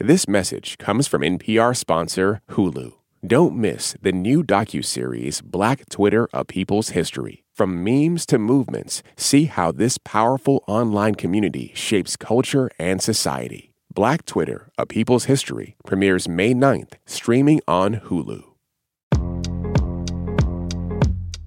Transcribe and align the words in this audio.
This 0.00 0.28
message 0.28 0.78
comes 0.78 1.08
from 1.08 1.22
NPR 1.22 1.76
sponsor 1.76 2.40
Hulu. 2.50 2.92
Don't 3.26 3.56
miss 3.56 3.96
the 4.00 4.12
new 4.12 4.44
docuseries 4.44 5.42
Black 5.42 5.88
Twitter: 5.88 6.28
A 6.32 6.44
People's 6.44 6.90
History. 6.90 7.42
From 7.52 7.82
memes 7.82 8.24
to 8.26 8.38
movements, 8.38 9.02
see 9.16 9.46
how 9.46 9.72
this 9.72 9.98
powerful 9.98 10.62
online 10.68 11.16
community 11.16 11.72
shapes 11.74 12.14
culture 12.14 12.70
and 12.78 13.02
society. 13.02 13.72
Black 13.92 14.24
Twitter: 14.24 14.70
A 14.78 14.86
People's 14.86 15.24
History 15.24 15.74
premieres 15.84 16.28
May 16.28 16.54
9th, 16.54 16.92
streaming 17.04 17.60
on 17.66 17.96
Hulu. 17.96 18.44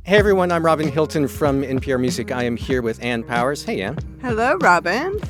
Hey 0.03 0.17
everyone, 0.17 0.51
I'm 0.51 0.65
Robin 0.65 0.91
Hilton 0.91 1.29
from 1.29 1.61
NPR 1.61 2.01
Music. 2.01 2.33
I 2.33 2.43
am 2.43 2.57
here 2.57 2.81
with 2.81 3.01
Ann 3.01 3.23
Powers. 3.23 3.63
Hey 3.63 3.81
Ann. 3.81 3.97
Hello, 4.21 4.57
Robin. 4.59 5.21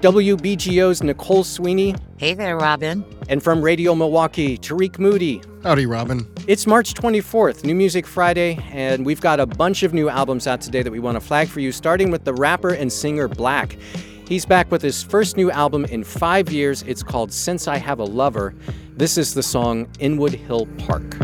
WBGO's 0.00 1.02
Nicole 1.02 1.44
Sweeney. 1.44 1.94
Hey 2.16 2.32
there, 2.32 2.56
Robin. 2.56 3.04
And 3.28 3.42
from 3.42 3.60
Radio 3.60 3.94
Milwaukee, 3.94 4.56
Tariq 4.56 4.98
Moody. 4.98 5.42
Howdy, 5.62 5.84
Robin. 5.84 6.26
It's 6.46 6.66
March 6.66 6.94
24th, 6.94 7.64
New 7.64 7.74
Music 7.74 8.06
Friday, 8.06 8.58
and 8.72 9.04
we've 9.04 9.20
got 9.20 9.40
a 9.40 9.44
bunch 9.46 9.82
of 9.82 9.92
new 9.92 10.08
albums 10.08 10.46
out 10.46 10.62
today 10.62 10.82
that 10.82 10.90
we 10.90 11.00
want 11.00 11.16
to 11.16 11.20
flag 11.20 11.48
for 11.48 11.60
you, 11.60 11.70
starting 11.70 12.10
with 12.10 12.24
the 12.24 12.32
rapper 12.32 12.70
and 12.70 12.90
singer 12.90 13.28
6LACK. 13.28 13.78
He's 14.26 14.46
back 14.46 14.70
with 14.70 14.80
his 14.80 15.02
first 15.02 15.36
new 15.36 15.50
album 15.50 15.84
in 15.84 16.02
five 16.02 16.50
years. 16.50 16.82
It's 16.84 17.02
called 17.02 17.30
Since 17.30 17.68
I 17.68 17.76
Have 17.76 17.98
a 17.98 18.04
Lover. 18.04 18.54
This 18.96 19.18
is 19.18 19.34
the 19.34 19.42
song 19.42 19.86
Inwood 19.98 20.32
Hill 20.32 20.66
Park. 20.78 21.18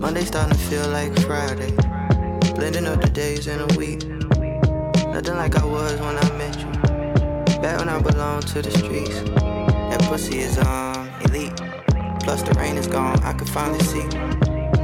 Monday 0.00 0.24
starting 0.24 0.56
to 0.56 0.64
feel 0.64 0.88
like 0.88 1.14
Friday. 1.20 1.72
Blending 2.54 2.86
up 2.86 3.02
the 3.02 3.10
days 3.12 3.48
in 3.48 3.60
a 3.60 3.66
week. 3.76 4.33
Nothing 5.14 5.36
like 5.36 5.54
I 5.54 5.64
was 5.64 5.92
when 6.00 6.18
I 6.18 6.32
met 6.36 6.58
you. 6.58 6.66
Back 7.62 7.78
when 7.78 7.88
I 7.88 8.02
belonged 8.02 8.48
to 8.48 8.60
the 8.60 8.70
streets. 8.72 9.20
That 9.30 10.02
pussy 10.08 10.40
is 10.40 10.58
um 10.58 11.08
elite. 11.20 11.54
Plus 12.24 12.42
the 12.42 12.52
rain 12.58 12.76
is 12.76 12.88
gone, 12.88 13.22
I 13.22 13.32
can 13.32 13.46
finally 13.46 13.78
see. 13.84 14.02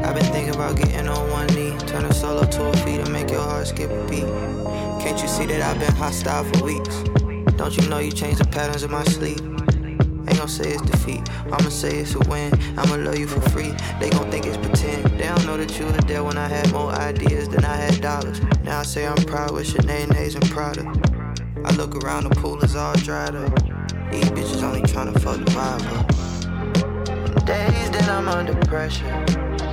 I've 0.05 0.15
been 0.15 0.31
thinking 0.31 0.55
about 0.55 0.77
getting 0.77 1.09
on 1.09 1.31
one 1.31 1.49
knee, 1.49 1.71
turn 1.79 1.89
turning 1.89 2.13
solo 2.13 2.45
to 2.45 2.69
a 2.69 2.77
feet 2.85 3.01
and 3.01 3.13
make 3.13 3.29
your 3.29 3.43
heart 3.43 3.67
skip 3.67 3.91
a 3.91 4.05
beat. 4.09 4.31
Can't 5.03 5.21
you 5.21 5.27
see 5.27 5.47
that 5.47 5.63
I've 5.63 5.81
been 5.81 5.97
hostile 5.97 6.45
for 6.45 6.65
weeks? 6.65 6.97
Don't 7.57 7.77
you 7.77 7.89
know 7.89 7.99
you 7.99 8.13
changed 8.13 8.39
the 8.39 8.47
patterns 8.47 8.85
of 8.85 8.93
my 8.93 9.03
sleep? 9.03 9.41
Gon' 10.41 10.49
say 10.49 10.71
it's 10.71 10.81
defeat, 10.81 11.21
I'ma 11.53 11.69
say 11.69 11.99
it's 11.99 12.15
a 12.15 12.19
win. 12.21 12.51
I'ma 12.79 12.95
love 12.95 13.19
you 13.19 13.27
for 13.27 13.43
free, 13.51 13.75
they 14.01 14.09
gon' 14.09 14.31
think 14.31 14.47
it's 14.47 14.57
pretend. 14.57 15.05
They 15.21 15.27
don't 15.27 15.45
know 15.45 15.59
that 15.59 15.79
you 15.79 15.85
were 15.85 15.93
there 16.09 16.25
when 16.25 16.39
I 16.39 16.49
had 16.49 16.73
more 16.73 16.91
ideas 16.93 17.47
than 17.51 17.63
I 17.63 17.77
had 17.77 18.01
dollars. 18.01 18.41
Now 18.65 18.81
I 18.81 18.83
say 18.85 19.07
I'm 19.07 19.23
proud 19.25 19.51
with 19.51 19.67
Sinead, 19.67 20.15
Nays, 20.15 20.37
and 20.37 20.51
Prada. 20.51 20.81
I 21.63 21.75
look 21.75 21.95
around, 22.03 22.25
the 22.25 22.31
pool 22.31 22.59
is 22.65 22.75
all 22.75 22.95
dried 22.95 23.35
up. 23.35 23.55
These 24.11 24.31
bitches 24.31 24.63
only 24.63 24.81
tryna 24.81 25.21
fuck 25.21 25.45
the 25.45 25.51
vibe 25.51 25.85
up. 25.99 27.45
Days 27.45 27.91
that 27.91 28.09
I'm 28.09 28.27
under 28.27 28.55
pressure, 28.67 29.05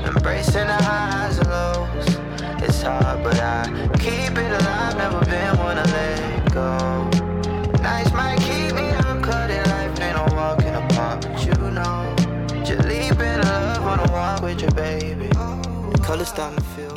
embracing 0.06 0.68
the 0.68 0.84
highs 0.84 1.38
and 1.38 1.48
lows. 1.48 2.08
It's 2.62 2.82
hard, 2.82 3.24
but 3.24 3.40
I 3.40 3.64
keep 4.00 4.38
it 4.38 4.62
alive. 4.62 4.98
Never 4.98 5.24
been 5.28 5.58
one 5.60 5.78
to 5.78 5.84
let 5.94 6.52
go. 6.52 7.10
Nights 7.82 8.12
might 8.12 8.38
keep 8.42 8.67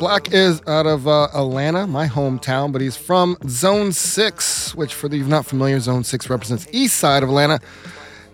6LACK 0.01 0.33
is 0.33 0.61
out 0.67 0.85
of 0.85 1.07
uh, 1.07 1.27
Atlanta, 1.33 1.87
my 1.87 2.07
hometown, 2.07 2.71
but 2.73 2.81
he's 2.81 2.97
from 2.97 3.37
Zone 3.47 3.93
6, 3.93 4.75
which, 4.75 4.93
for 4.93 5.07
those 5.07 5.25
not 5.27 5.45
familiar, 5.45 5.79
Zone 5.79 6.03
6 6.03 6.29
represents 6.29 6.67
east 6.73 6.97
side 6.97 7.23
of 7.23 7.29
Atlanta. 7.29 7.59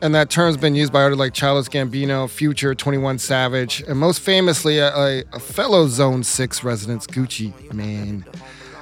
And 0.01 0.15
that 0.15 0.31
term's 0.31 0.57
been 0.57 0.73
used 0.73 0.91
by 0.91 1.03
artists 1.03 1.19
like 1.19 1.33
Childish 1.33 1.69
Gambino, 1.69 2.27
Future, 2.29 2.73
21 2.73 3.19
Savage, 3.19 3.83
and 3.87 3.99
most 3.99 4.21
famously, 4.21 4.79
a, 4.79 4.95
a, 4.95 5.23
a 5.33 5.39
fellow 5.39 5.87
Zone 5.87 6.23
6 6.23 6.63
resident, 6.63 7.03
Gucci 7.07 7.73
Mane. 7.73 8.25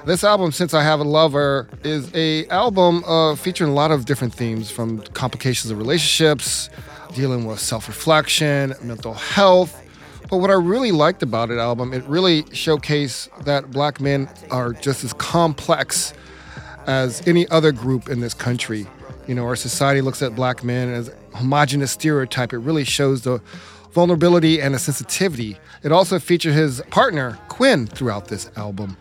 This 0.06 0.24
album, 0.24 0.52
Since 0.54 0.74
I 0.74 0.84
Have 0.84 1.02
a 1.02 1.04
Lover, 1.04 1.68
is 1.84 2.14
a 2.14 2.48
album 2.48 3.04
uh, 3.06 3.36
featuring 3.36 3.72
a 3.72 3.74
lot 3.74 3.92
of 3.92 4.06
different 4.06 4.34
themes 4.34 4.72
from 4.72 5.02
complications 5.14 5.72
of 5.72 5.78
relationships, 5.80 6.70
dealing 7.14 7.46
with 7.46 7.60
self-reflection, 7.60 8.74
mental 8.82 9.14
health. 9.14 9.82
But 10.30 10.38
what 10.38 10.50
I 10.50 10.54
really 10.54 10.92
liked 10.92 11.22
about 11.22 11.52
it 11.52 11.60
album, 11.60 11.94
it 11.94 12.04
really 12.06 12.44
showcased 12.44 13.46
that 13.46 13.72
black 13.72 14.02
men 14.02 14.28
are 14.50 14.74
just 14.74 15.04
as 15.04 15.14
complex 15.14 16.14
as 16.88 17.26
any 17.28 17.48
other 17.50 17.72
group 17.72 18.10
in 18.10 18.22
this 18.22 18.34
country. 18.34 18.88
You 19.28 19.36
know, 19.36 19.46
our 19.46 19.56
society 19.56 20.02
looks 20.02 20.22
at 20.22 20.36
black 20.36 20.64
men 20.64 20.90
as 20.90 21.10
a 21.10 21.38
homogenous 21.38 21.92
stereotype. 21.92 22.54
It 22.54 22.60
really 22.60 22.84
shows 22.84 23.22
the 23.22 23.42
vulnerability 23.92 24.62
and 24.62 24.74
the 24.74 24.80
sensitivity. 24.80 25.58
It 25.84 25.92
also 25.92 26.20
featured 26.20 26.54
his 26.54 26.82
partner, 26.90 27.38
Quinn, 27.48 27.88
throughout 27.88 28.28
this 28.28 28.50
album. 28.56 28.98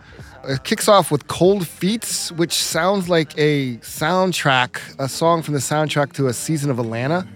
It 0.46 0.64
kicks 0.64 0.88
off 0.88 1.10
with 1.10 1.26
Cold 1.26 1.66
Feet, 1.66 2.30
which 2.36 2.52
sounds 2.52 3.08
like 3.08 3.32
a 3.38 3.78
soundtrack, 3.78 4.78
a 4.98 5.08
song 5.08 5.42
from 5.42 5.54
the 5.54 5.60
soundtrack 5.60 6.12
to 6.14 6.26
a 6.26 6.34
season 6.34 6.70
of 6.70 6.78
Atlanta. 6.78 7.26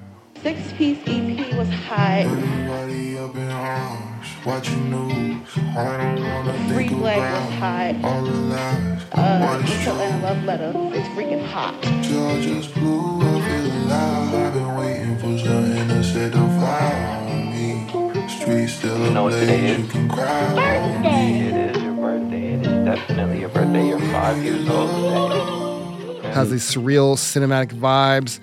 Six 0.43 0.73
piece 0.75 0.99
EP 1.07 1.57
was 1.57 1.69
hot. 1.69 2.21
Everybody 2.21 3.19
up 3.19 3.35
in 3.35 3.49
arms, 3.51 4.27
watching 4.47 4.91
news. 4.91 5.49
I 5.77 5.97
don't 5.97 6.23
wanna 6.23 6.53
Free 6.73 6.89
think 6.89 7.01
Black 7.01 7.19
was 7.19 7.27
about 7.27 7.53
hot. 7.53 8.05
all 8.05 8.23
the 8.25 8.31
lies. 8.33 9.03
Uh, 9.13 9.59
Watch 9.61 9.71
East 9.71 9.89
Atlanta 9.89 10.23
Love 10.23 10.45
Letter 10.45 10.73
is 10.95 11.07
freaking 11.09 11.45
hot. 11.45 11.81
Georgia's 12.03 12.69
blue, 12.69 13.21
I 13.21 13.41
feel 13.49 13.67
alive. 13.67 14.35
I've 14.35 14.55
been 14.55 14.75
waiting 14.77 15.17
for 15.19 15.39
something 15.45 15.89
to 15.89 16.05
set 16.05 16.33
the 16.33 16.39
fire 16.39 17.19
on 17.19 17.51
me. 17.51 18.29
Streets 18.29 18.75
still 18.75 18.99
You 19.07 19.11
know 19.11 19.25
what 19.25 19.33
today 19.33 19.67
is? 19.73 19.79
you 19.81 19.87
can 19.89 20.09
cry 20.09 20.79
on 20.79 21.03
me. 21.03 21.49
It 21.49 21.77
is 21.77 21.83
your 21.83 21.95
birthday. 21.95 22.53
It 22.55 22.67
is 22.67 22.85
definitely 22.85 23.41
your 23.41 23.49
birthday. 23.49 23.89
You're 23.89 23.99
five 23.99 24.43
years 24.45 24.69
old 24.69 26.01
today. 26.01 26.31
has 26.33 26.51
these 26.51 26.63
surreal 26.71 27.17
cinematic 27.17 27.73
vibes. 27.73 28.39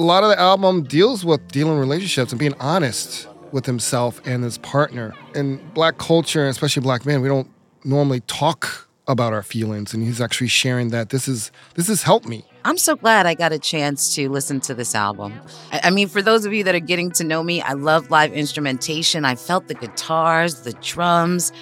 A 0.00 0.10
lot 0.10 0.22
of 0.22 0.30
the 0.30 0.40
album 0.40 0.84
deals 0.84 1.26
with 1.26 1.46
dealing 1.48 1.74
with 1.74 1.80
relationships 1.80 2.32
and 2.32 2.38
being 2.38 2.54
honest 2.58 3.28
with 3.52 3.66
himself 3.66 4.18
and 4.24 4.42
his 4.42 4.56
partner. 4.56 5.12
In 5.34 5.58
black 5.74 5.98
culture, 5.98 6.48
especially 6.48 6.80
black 6.80 7.04
men, 7.04 7.20
we 7.20 7.28
don't 7.28 7.50
normally 7.84 8.20
talk 8.20 8.88
about 9.06 9.34
our 9.34 9.42
feelings, 9.42 9.92
and 9.92 10.02
he's 10.02 10.18
actually 10.18 10.46
sharing 10.46 10.88
that 10.88 11.10
this 11.10 11.28
is 11.28 11.52
this 11.74 11.88
has 11.88 12.02
helped 12.02 12.26
me. 12.26 12.46
I'm 12.64 12.78
so 12.78 12.96
glad 12.96 13.26
I 13.26 13.34
got 13.34 13.52
a 13.52 13.58
chance 13.58 14.14
to 14.14 14.30
listen 14.30 14.58
to 14.60 14.74
this 14.74 14.94
album. 14.94 15.38
I, 15.70 15.80
I 15.84 15.90
mean, 15.90 16.08
for 16.08 16.22
those 16.22 16.46
of 16.46 16.54
you 16.54 16.64
that 16.64 16.74
are 16.74 16.80
getting 16.80 17.10
to 17.10 17.24
know 17.24 17.42
me, 17.42 17.60
I 17.60 17.74
love 17.74 18.10
live 18.10 18.32
instrumentation. 18.32 19.26
I 19.26 19.34
felt 19.34 19.68
the 19.68 19.74
guitars, 19.74 20.62
the 20.62 20.72
drums, 20.80 21.52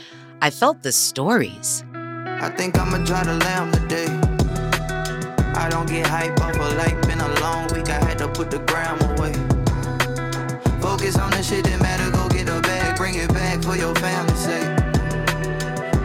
I 0.42 0.50
felt 0.50 0.84
the 0.84 0.92
stories. 0.92 1.82
I 1.92 2.50
think 2.50 2.78
I'ma 2.78 3.04
try 3.04 3.24
to 3.24 3.34
lamb 3.34 3.72
today. 3.72 4.06
I 5.56 5.68
don't 5.68 5.88
get 5.88 6.06
hype 6.06 6.40
off 6.40 6.54
a 6.54 6.76
like, 6.76 7.02
been 7.08 7.18
a 7.18 7.40
long 7.40 7.66
week, 7.74 7.88
I 7.88 8.07
to 8.18 8.28
put 8.28 8.50
the 8.50 8.58
gram 8.66 8.98
away. 9.10 9.32
Focus 10.80 11.16
on 11.18 11.30
the 11.30 11.42
shit 11.42 11.64
that 11.64 11.80
matter, 11.80 12.10
go 12.10 12.28
get 12.28 12.48
a 12.48 12.60
bag, 12.60 12.96
bring 12.96 13.14
it 13.14 13.28
back 13.32 13.62
for 13.62 13.76
your 13.76 13.94
family's 13.94 14.38
sake. 14.38 14.68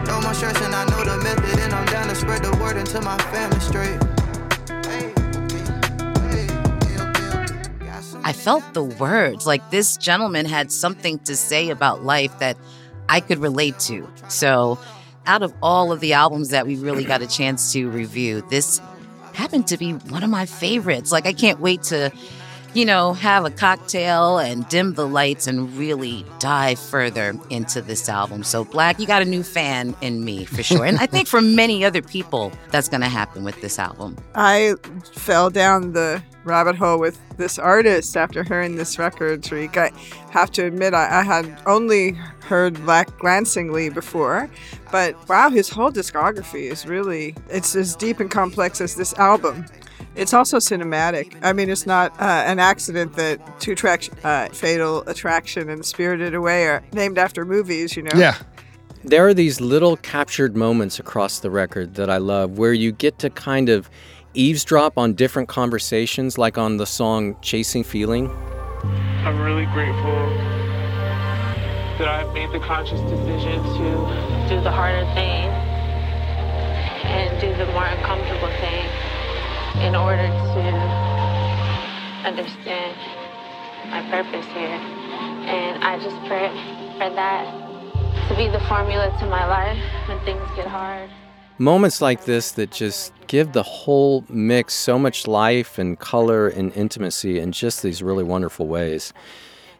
No 0.06 0.20
more 0.20 0.34
stressing, 0.34 0.72
I 0.72 0.84
know 0.86 1.02
the 1.04 1.18
method, 1.24 1.58
and 1.58 1.72
I'm 1.72 1.86
down 1.86 2.08
to 2.08 2.14
spread 2.14 2.44
the 2.44 2.56
word 2.62 2.76
until 2.76 3.02
my 3.02 3.18
family 3.32 3.60
straight. 3.60 3.98
I 8.26 8.32
felt 8.32 8.64
the 8.72 8.84
words. 8.84 9.46
Like 9.46 9.70
this 9.70 9.96
gentleman 9.98 10.46
had 10.46 10.72
something 10.72 11.18
to 11.20 11.36
say 11.36 11.68
about 11.68 12.04
life 12.04 12.38
that 12.38 12.56
I 13.08 13.20
could 13.20 13.38
relate 13.38 13.78
to. 13.80 14.08
So, 14.28 14.78
out 15.26 15.42
of 15.42 15.52
all 15.62 15.92
of 15.92 16.00
the 16.00 16.14
albums 16.14 16.48
that 16.50 16.66
we 16.66 16.76
really 16.76 17.04
got 17.04 17.22
a 17.22 17.26
chance 17.26 17.72
to 17.72 17.88
review, 17.90 18.42
this 18.48 18.80
happened 19.34 19.66
to 19.68 19.76
be 19.76 19.92
one 19.92 20.22
of 20.22 20.30
my 20.30 20.46
favorites. 20.46 21.12
Like, 21.12 21.26
I 21.26 21.32
can't 21.32 21.60
wait 21.60 21.82
to, 21.84 22.12
you 22.74 22.84
know, 22.84 23.12
have 23.12 23.44
a 23.44 23.50
cocktail 23.50 24.38
and 24.38 24.68
dim 24.68 24.94
the 24.94 25.06
lights 25.06 25.46
and 25.46 25.74
really 25.76 26.26
dive 26.40 26.78
further 26.78 27.34
into 27.48 27.80
this 27.80 28.08
album. 28.08 28.42
So, 28.42 28.64
6LACK, 28.64 28.98
you 28.98 29.06
got 29.06 29.22
a 29.22 29.24
new 29.24 29.42
fan 29.42 29.94
in 30.00 30.24
me 30.24 30.44
for 30.44 30.62
sure. 30.62 30.84
And 30.84 30.98
I 30.98 31.06
think 31.06 31.28
for 31.28 31.40
many 31.40 31.84
other 31.84 32.02
people, 32.02 32.52
that's 32.70 32.88
going 32.88 33.00
to 33.00 33.08
happen 33.08 33.44
with 33.44 33.60
this 33.60 33.78
album. 33.78 34.16
I 34.34 34.74
fell 35.12 35.50
down 35.50 35.92
the 35.92 36.22
rabbit 36.44 36.76
hole 36.76 36.98
with 36.98 37.18
this 37.36 37.58
artist 37.58 38.16
after 38.16 38.42
hearing 38.42 38.76
this 38.76 38.98
record, 38.98 39.42
Tariq. 39.42 39.76
I 39.76 39.90
have 40.30 40.50
to 40.52 40.66
admit, 40.66 40.94
I, 40.94 41.20
I 41.20 41.22
had 41.22 41.62
only 41.66 42.12
heard 42.42 42.74
6LACK 42.74 43.18
glancingly 43.18 43.88
before, 43.88 44.50
but 44.90 45.28
wow, 45.28 45.48
his 45.48 45.68
whole 45.68 45.90
discography 45.90 46.70
is 46.70 46.86
really, 46.86 47.34
it's 47.48 47.74
as 47.76 47.96
deep 47.96 48.20
and 48.20 48.30
complex 48.30 48.80
as 48.80 48.96
this 48.96 49.14
album. 49.14 49.64
It's 50.16 50.32
also 50.32 50.58
cinematic. 50.58 51.36
I 51.42 51.52
mean, 51.52 51.68
it's 51.68 51.86
not 51.86 52.12
uh, 52.20 52.44
an 52.46 52.60
accident 52.60 53.14
that 53.14 53.60
two 53.60 53.74
tracks, 53.74 54.08
uh, 54.22 54.48
Fatal 54.48 55.02
Attraction 55.08 55.68
and 55.68 55.84
Spirited 55.84 56.34
Away, 56.34 56.66
are 56.66 56.84
named 56.92 57.18
after 57.18 57.44
movies, 57.44 57.96
you 57.96 58.04
know? 58.04 58.12
Yeah, 58.14 58.36
There 59.02 59.26
are 59.26 59.34
these 59.34 59.60
little 59.60 59.96
captured 59.98 60.56
moments 60.56 60.98
across 60.98 61.40
the 61.40 61.50
record 61.50 61.94
that 61.96 62.08
I 62.08 62.18
love 62.18 62.58
where 62.58 62.72
you 62.72 62.92
get 62.92 63.18
to 63.18 63.30
kind 63.30 63.68
of 63.68 63.90
eavesdrop 64.34 64.96
on 64.96 65.14
different 65.14 65.48
conversations, 65.48 66.38
like 66.38 66.56
on 66.58 66.76
the 66.76 66.86
song 66.86 67.36
Chasing 67.42 67.84
Feeling? 67.84 68.30
I'm 69.24 69.40
really 69.40 69.66
grateful 69.66 70.14
that 71.98 72.08
I've 72.08 72.32
made 72.32 72.50
the 72.52 72.60
conscious 72.60 73.00
decision 73.02 73.62
to 73.62 74.48
do 74.48 74.60
the 74.62 74.70
harder 74.70 75.04
thing 75.14 75.50
and 77.04 77.40
do 77.40 77.54
the 77.56 77.66
more 77.72 77.84
uncomfortable 77.84 78.48
thing 78.60 78.88
in 79.82 79.94
order 79.94 80.26
to 80.26 80.64
understand 82.24 82.96
my 83.90 84.02
purpose 84.10 84.46
here. 84.46 84.78
And 85.46 85.84
I 85.84 85.98
just 85.98 86.16
pray 86.26 86.48
for 86.98 87.14
that 87.14 88.28
to 88.28 88.36
be 88.36 88.48
the 88.48 88.60
formula 88.60 89.14
to 89.20 89.26
my 89.26 89.46
life 89.46 89.78
when 90.08 90.18
things 90.24 90.42
get 90.56 90.66
hard. 90.66 91.10
Moments 91.58 92.00
like 92.00 92.24
this 92.24 92.52
that 92.52 92.70
just 92.70 93.12
give 93.26 93.52
the 93.52 93.62
whole 93.62 94.24
mix 94.28 94.74
so 94.74 94.98
much 94.98 95.26
life 95.26 95.78
and 95.78 95.98
color 95.98 96.48
and 96.48 96.72
intimacy 96.72 97.38
in 97.38 97.52
just 97.52 97.82
these 97.82 98.02
really 98.02 98.24
wonderful 98.24 98.66
ways. 98.66 99.12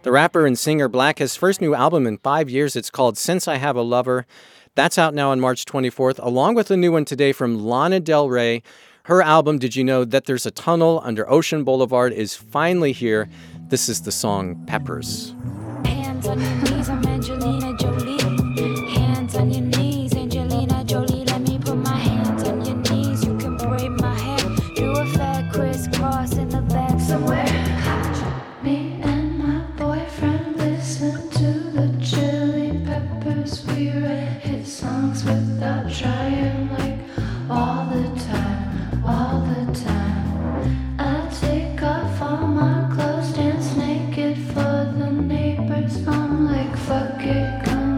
The 0.03 0.13
rapper 0.13 0.47
and 0.47 0.59
singer 0.59 0.89
6LACK 0.89 1.19
has 1.21 1.35
first 1.35 1.61
new 1.61 1.75
album 1.75 2.07
in 2.07 2.19
five 2.19 2.51
years. 2.51 2.77
It's 2.77 2.91
called 2.91 3.17
Since 3.17 3.49
I 3.49 3.57
Have 3.57 3.75
a 3.75 3.83
Lover. 3.83 4.27
That's 4.75 4.99
out 4.99 5.15
now 5.15 5.31
on 5.31 5.41
March 5.41 5.65
24th, 5.65 6.19
along 6.23 6.57
with 6.57 6.71
a 6.71 6.77
new 6.77 6.93
one 6.93 7.05
today 7.05 7.33
from 7.33 7.65
Lana 7.65 8.01
Del 8.01 8.29
Rey. 8.29 8.63
Her 9.05 9.21
album, 9.21 9.59
Did 9.59 9.77
You 9.77 9.85
Know 9.85 10.07
That 10.07 10.25
There's 10.25 10.47
a 10.47 10.51
Tunnel 10.51 11.03
Under 11.05 11.29
Ocean 11.31 11.63
Boulevard, 11.63 12.15
is 12.15 12.35
finally 12.35 12.93
here. 12.93 13.29
This 13.69 13.91
is 13.91 14.01
the 14.01 14.11
song 14.11 14.65
Peppers. 14.67 15.35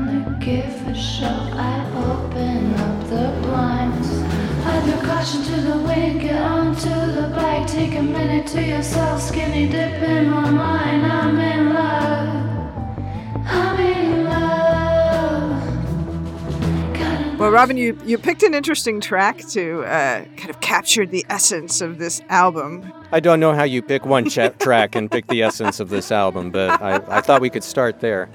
To 0.08 0.36
give 0.40 0.88
a 0.88 0.94
show. 0.94 1.26
I 1.26 1.86
open 2.10 2.74
up 2.74 3.08
the 3.08 3.32
bike. 7.34 7.66
Take 7.66 7.96
a 7.96 8.02
minute 8.02 8.46
to 8.48 8.62
yourself, 8.62 9.20
skinny 9.20 9.68
dip 9.68 10.02
in 10.02 10.32
Robin, 17.56 17.78
you, 17.78 17.98
you 18.04 18.18
picked 18.18 18.42
an 18.42 18.52
interesting 18.52 19.00
track 19.00 19.38
to 19.38 19.82
uh, 19.84 20.26
kind 20.36 20.50
of 20.50 20.60
capture 20.60 21.06
the 21.06 21.24
essence 21.30 21.80
of 21.80 21.96
this 21.96 22.20
album. 22.28 22.92
I 23.12 23.18
don't 23.18 23.40
know 23.40 23.54
how 23.54 23.62
you 23.62 23.80
pick 23.80 24.04
one 24.04 24.28
ch- 24.28 24.52
track 24.58 24.94
and 24.94 25.10
pick 25.10 25.26
the 25.28 25.42
essence 25.42 25.80
of 25.80 25.88
this 25.88 26.12
album, 26.12 26.50
but 26.50 26.82
I, 26.82 26.96
I 27.08 27.22
thought 27.22 27.40
we 27.40 27.48
could 27.48 27.64
start 27.64 28.00
there. 28.00 28.28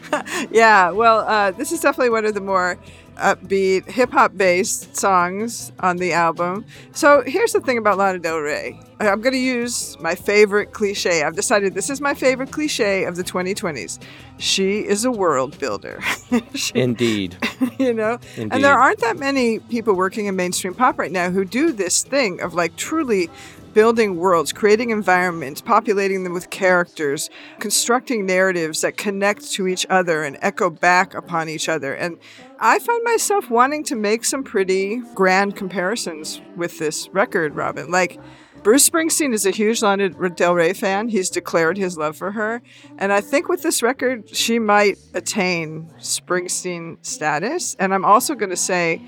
yeah, 0.50 0.90
well, 0.90 1.20
uh, 1.20 1.52
this 1.52 1.70
is 1.70 1.82
definitely 1.82 2.10
one 2.10 2.24
of 2.24 2.34
the 2.34 2.40
more 2.40 2.76
upbeat, 3.16 3.86
hip 3.88 4.10
hop 4.10 4.36
based 4.36 4.96
songs 4.96 5.72
on 5.80 5.96
the 5.96 6.12
album. 6.12 6.64
So 6.92 7.22
here's 7.26 7.52
the 7.52 7.60
thing 7.60 7.78
about 7.78 7.98
Lana 7.98 8.18
Del 8.18 8.38
Rey. 8.38 8.78
I'm 9.00 9.20
going 9.20 9.32
to 9.32 9.38
use 9.38 9.98
my 10.00 10.14
favorite 10.14 10.72
cliche. 10.72 11.24
I've 11.24 11.34
decided 11.34 11.74
this 11.74 11.90
is 11.90 12.00
my 12.00 12.14
favorite 12.14 12.52
cliche 12.52 13.04
of 13.04 13.16
the 13.16 13.24
2020s. 13.24 13.98
She 14.38 14.78
is 14.80 15.04
a 15.04 15.10
world 15.10 15.58
builder. 15.58 16.00
She- 16.54 16.72
Indeed. 16.74 17.36
you 17.78 17.92
know? 17.92 18.18
Indeed. 18.36 18.52
And 18.52 18.64
there 18.64 18.78
aren't 18.78 19.00
that 19.00 19.18
many 19.18 19.58
people 19.60 19.94
working 19.94 20.26
in 20.26 20.34
mainstream 20.36 20.74
pop 20.74 20.98
right 20.98 21.12
now 21.12 21.30
who 21.30 21.44
do 21.44 21.70
this 21.72 22.02
thing 22.02 22.40
of 22.40 22.54
like 22.54 22.74
truly 22.76 23.28
building 23.74 24.16
worlds, 24.16 24.52
creating 24.52 24.90
environments, 24.90 25.60
populating 25.60 26.24
them 26.24 26.32
with 26.32 26.48
characters, 26.48 27.28
constructing 27.58 28.24
narratives 28.24 28.80
that 28.80 28.96
connect 28.96 29.50
to 29.52 29.66
each 29.66 29.84
other 29.90 30.22
and 30.22 30.38
echo 30.40 30.70
back 30.70 31.12
upon 31.14 31.48
each 31.48 31.68
other. 31.68 31.92
And 31.92 32.18
I 32.58 32.78
find 32.78 33.04
myself 33.04 33.50
wanting 33.50 33.84
to 33.84 33.96
make 33.96 34.24
some 34.24 34.44
pretty 34.44 35.02
grand 35.14 35.56
comparisons 35.56 36.40
with 36.56 36.78
this 36.78 37.08
record, 37.10 37.54
Robin. 37.54 37.90
Like, 37.90 38.18
Bruce 38.62 38.88
Springsteen 38.88 39.34
is 39.34 39.44
a 39.44 39.50
huge 39.50 39.82
Lana 39.82 40.08
Del 40.08 40.54
Rey 40.54 40.72
fan. 40.72 41.08
He's 41.08 41.28
declared 41.28 41.76
his 41.76 41.98
love 41.98 42.16
for 42.16 42.30
her. 42.30 42.62
And 42.96 43.12
I 43.12 43.20
think 43.20 43.46
with 43.46 43.62
this 43.62 43.82
record, 43.82 44.34
she 44.34 44.58
might 44.58 44.96
attain 45.12 45.92
Springsteen 45.98 46.96
status. 47.04 47.76
And 47.78 47.92
I'm 47.92 48.06
also 48.06 48.34
going 48.34 48.48
to 48.48 48.56
say, 48.56 49.02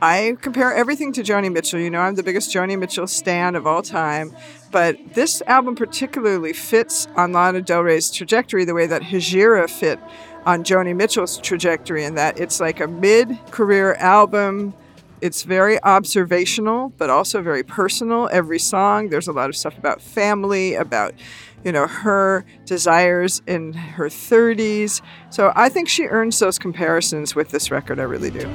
I 0.00 0.36
compare 0.40 0.72
everything 0.72 1.12
to 1.14 1.22
Joni 1.22 1.52
Mitchell. 1.52 1.80
You 1.80 1.90
know, 1.90 2.00
I'm 2.00 2.14
the 2.14 2.22
biggest 2.22 2.54
Joni 2.54 2.78
Mitchell 2.78 3.08
stan 3.08 3.56
of 3.56 3.66
all 3.66 3.82
time. 3.82 4.34
But 4.70 4.96
this 5.14 5.42
album 5.42 5.74
particularly 5.74 6.52
fits 6.52 7.08
on 7.16 7.32
Lana 7.32 7.62
Del 7.62 7.82
Rey's 7.82 8.10
trajectory 8.10 8.64
the 8.64 8.74
way 8.74 8.86
that 8.86 9.02
Hejira 9.02 9.68
fit 9.68 9.98
on 10.46 10.62
Joni 10.62 10.94
Mitchell's 10.94 11.38
trajectory, 11.38 12.04
in 12.04 12.14
that 12.14 12.38
it's 12.38 12.60
like 12.60 12.80
a 12.80 12.86
mid 12.86 13.38
career 13.50 13.94
album. 13.94 14.72
It's 15.20 15.42
very 15.42 15.82
observational, 15.82 16.92
but 16.96 17.10
also 17.10 17.42
very 17.42 17.64
personal. 17.64 18.28
Every 18.30 18.60
song, 18.60 19.08
there's 19.08 19.26
a 19.26 19.32
lot 19.32 19.48
of 19.48 19.56
stuff 19.56 19.76
about 19.76 20.00
family, 20.00 20.74
about 20.74 21.12
you 21.64 21.72
know 21.72 21.88
her 21.88 22.44
desires 22.66 23.42
in 23.48 23.72
her 23.72 24.06
30s. 24.06 25.02
So 25.30 25.52
I 25.56 25.68
think 25.68 25.88
she 25.88 26.04
earns 26.04 26.38
those 26.38 26.56
comparisons 26.56 27.34
with 27.34 27.48
this 27.48 27.72
record. 27.72 27.98
I 27.98 28.04
really 28.04 28.30
do. 28.30 28.48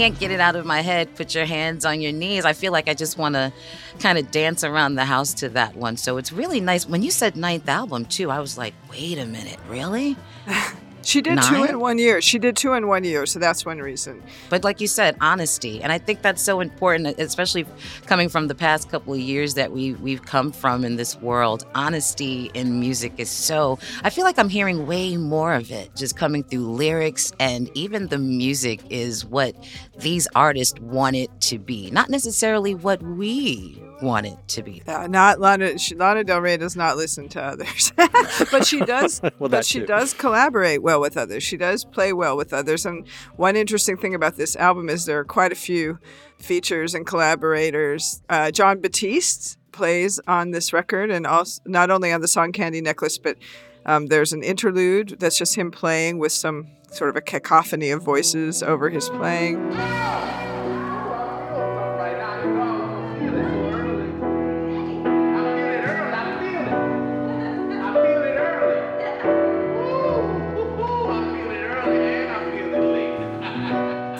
Can't 0.00 0.18
get 0.18 0.30
it 0.30 0.40
out 0.40 0.56
of 0.56 0.64
my 0.64 0.80
head. 0.80 1.14
Put 1.14 1.34
your 1.34 1.44
hands 1.44 1.84
on 1.84 2.00
your 2.00 2.10
knees. 2.10 2.46
I 2.46 2.54
feel 2.54 2.72
like 2.72 2.88
I 2.88 2.94
just 2.94 3.18
want 3.18 3.34
to 3.34 3.52
kind 3.98 4.16
of 4.16 4.30
dance 4.30 4.64
around 4.64 4.94
the 4.94 5.04
house 5.04 5.34
to 5.34 5.50
that 5.50 5.76
one. 5.76 5.98
So 5.98 6.16
it's 6.16 6.32
really 6.32 6.58
nice. 6.58 6.88
When 6.88 7.02
you 7.02 7.10
said 7.10 7.36
ninth 7.36 7.68
album, 7.68 8.06
too, 8.06 8.30
I 8.30 8.40
was 8.40 8.56
like, 8.56 8.72
wait 8.90 9.18
a 9.18 9.26
minute, 9.26 9.58
really? 9.68 10.16
She 11.02 11.22
did 11.22 11.40
two 11.42 11.64
in 11.64 11.80
one 11.80 11.98
year. 11.98 12.20
She 12.20 12.38
did 12.38 12.56
two 12.56 12.72
in 12.74 12.86
one 12.86 13.04
year, 13.04 13.26
so 13.26 13.38
that's 13.38 13.64
one 13.64 13.78
reason. 13.78 14.22
But 14.48 14.64
like 14.64 14.80
you 14.80 14.86
said, 14.86 15.16
honesty, 15.20 15.82
and 15.82 15.92
I 15.92 15.98
think 15.98 16.22
that's 16.22 16.42
so 16.42 16.60
important, 16.60 17.18
especially 17.18 17.66
coming 18.06 18.28
from 18.28 18.48
the 18.48 18.54
past 18.54 18.90
couple 18.90 19.14
of 19.14 19.20
years 19.20 19.54
that 19.54 19.72
we 19.72 19.94
we've 19.94 20.22
come 20.22 20.52
from 20.52 20.84
in 20.84 20.96
this 20.96 21.16
world. 21.16 21.66
Honesty 21.74 22.50
in 22.54 22.80
music 22.80 23.12
is 23.18 23.30
so. 23.30 23.78
I 24.04 24.10
feel 24.10 24.24
like 24.24 24.38
I'm 24.38 24.48
hearing 24.48 24.86
way 24.86 25.16
more 25.16 25.54
of 25.54 25.70
it, 25.70 25.94
just 25.96 26.16
coming 26.16 26.42
through 26.44 26.70
lyrics, 26.70 27.32
and 27.40 27.70
even 27.74 28.08
the 28.08 28.18
music 28.18 28.80
is 28.90 29.24
what 29.24 29.54
these 29.98 30.28
artists 30.34 30.78
want 30.80 31.16
it 31.16 31.30
to 31.42 31.58
be, 31.58 31.90
not 31.90 32.10
necessarily 32.10 32.74
what 32.74 33.02
we 33.02 33.82
want 34.02 34.26
it 34.26 34.36
to 34.48 34.62
be. 34.62 34.82
Uh, 34.86 35.06
not 35.06 35.40
Lana. 35.40 35.78
She, 35.78 35.94
Lana 35.94 36.24
Del 36.24 36.40
Rey 36.40 36.56
does 36.56 36.76
not 36.76 36.96
listen 36.96 37.28
to 37.30 37.42
others, 37.42 37.92
but 38.50 38.66
she 38.66 38.80
does. 38.80 39.20
Well, 39.38 39.48
but 39.48 39.64
she 39.64 39.80
too. 39.80 39.86
does 39.86 40.12
collaborate 40.12 40.82
well 40.82 41.00
with 41.00 41.16
others. 41.16 41.42
She 41.42 41.56
does 41.56 41.84
play 41.84 42.12
well 42.12 42.36
with 42.36 42.52
others. 42.52 42.84
And 42.84 43.06
one 43.36 43.56
interesting 43.56 43.96
thing 43.96 44.14
about 44.14 44.36
this 44.36 44.54
album 44.56 44.88
is 44.90 45.06
there 45.06 45.18
are 45.18 45.24
quite 45.24 45.52
a 45.52 45.56
few 45.56 45.98
features 46.38 46.94
and 46.94 47.06
collaborators. 47.06 48.22
Uh, 48.28 48.50
Jon 48.50 48.80
Batiste 48.80 49.56
plays 49.72 50.20
on 50.26 50.50
this 50.50 50.72
record, 50.72 51.10
and 51.10 51.26
also 51.26 51.62
not 51.64 51.90
only 51.90 52.12
on 52.12 52.20
the 52.20 52.28
song 52.28 52.52
"Candy 52.52 52.80
Necklace," 52.80 53.18
but 53.18 53.36
um, 53.86 54.06
there's 54.06 54.32
an 54.32 54.42
interlude 54.42 55.16
that's 55.20 55.38
just 55.38 55.56
him 55.56 55.70
playing 55.70 56.18
with 56.18 56.32
some 56.32 56.68
sort 56.90 57.10
of 57.10 57.16
a 57.16 57.20
cacophony 57.22 57.90
of 57.90 58.02
voices 58.02 58.62
over 58.62 58.90
his 58.90 59.08
playing. 59.08 59.70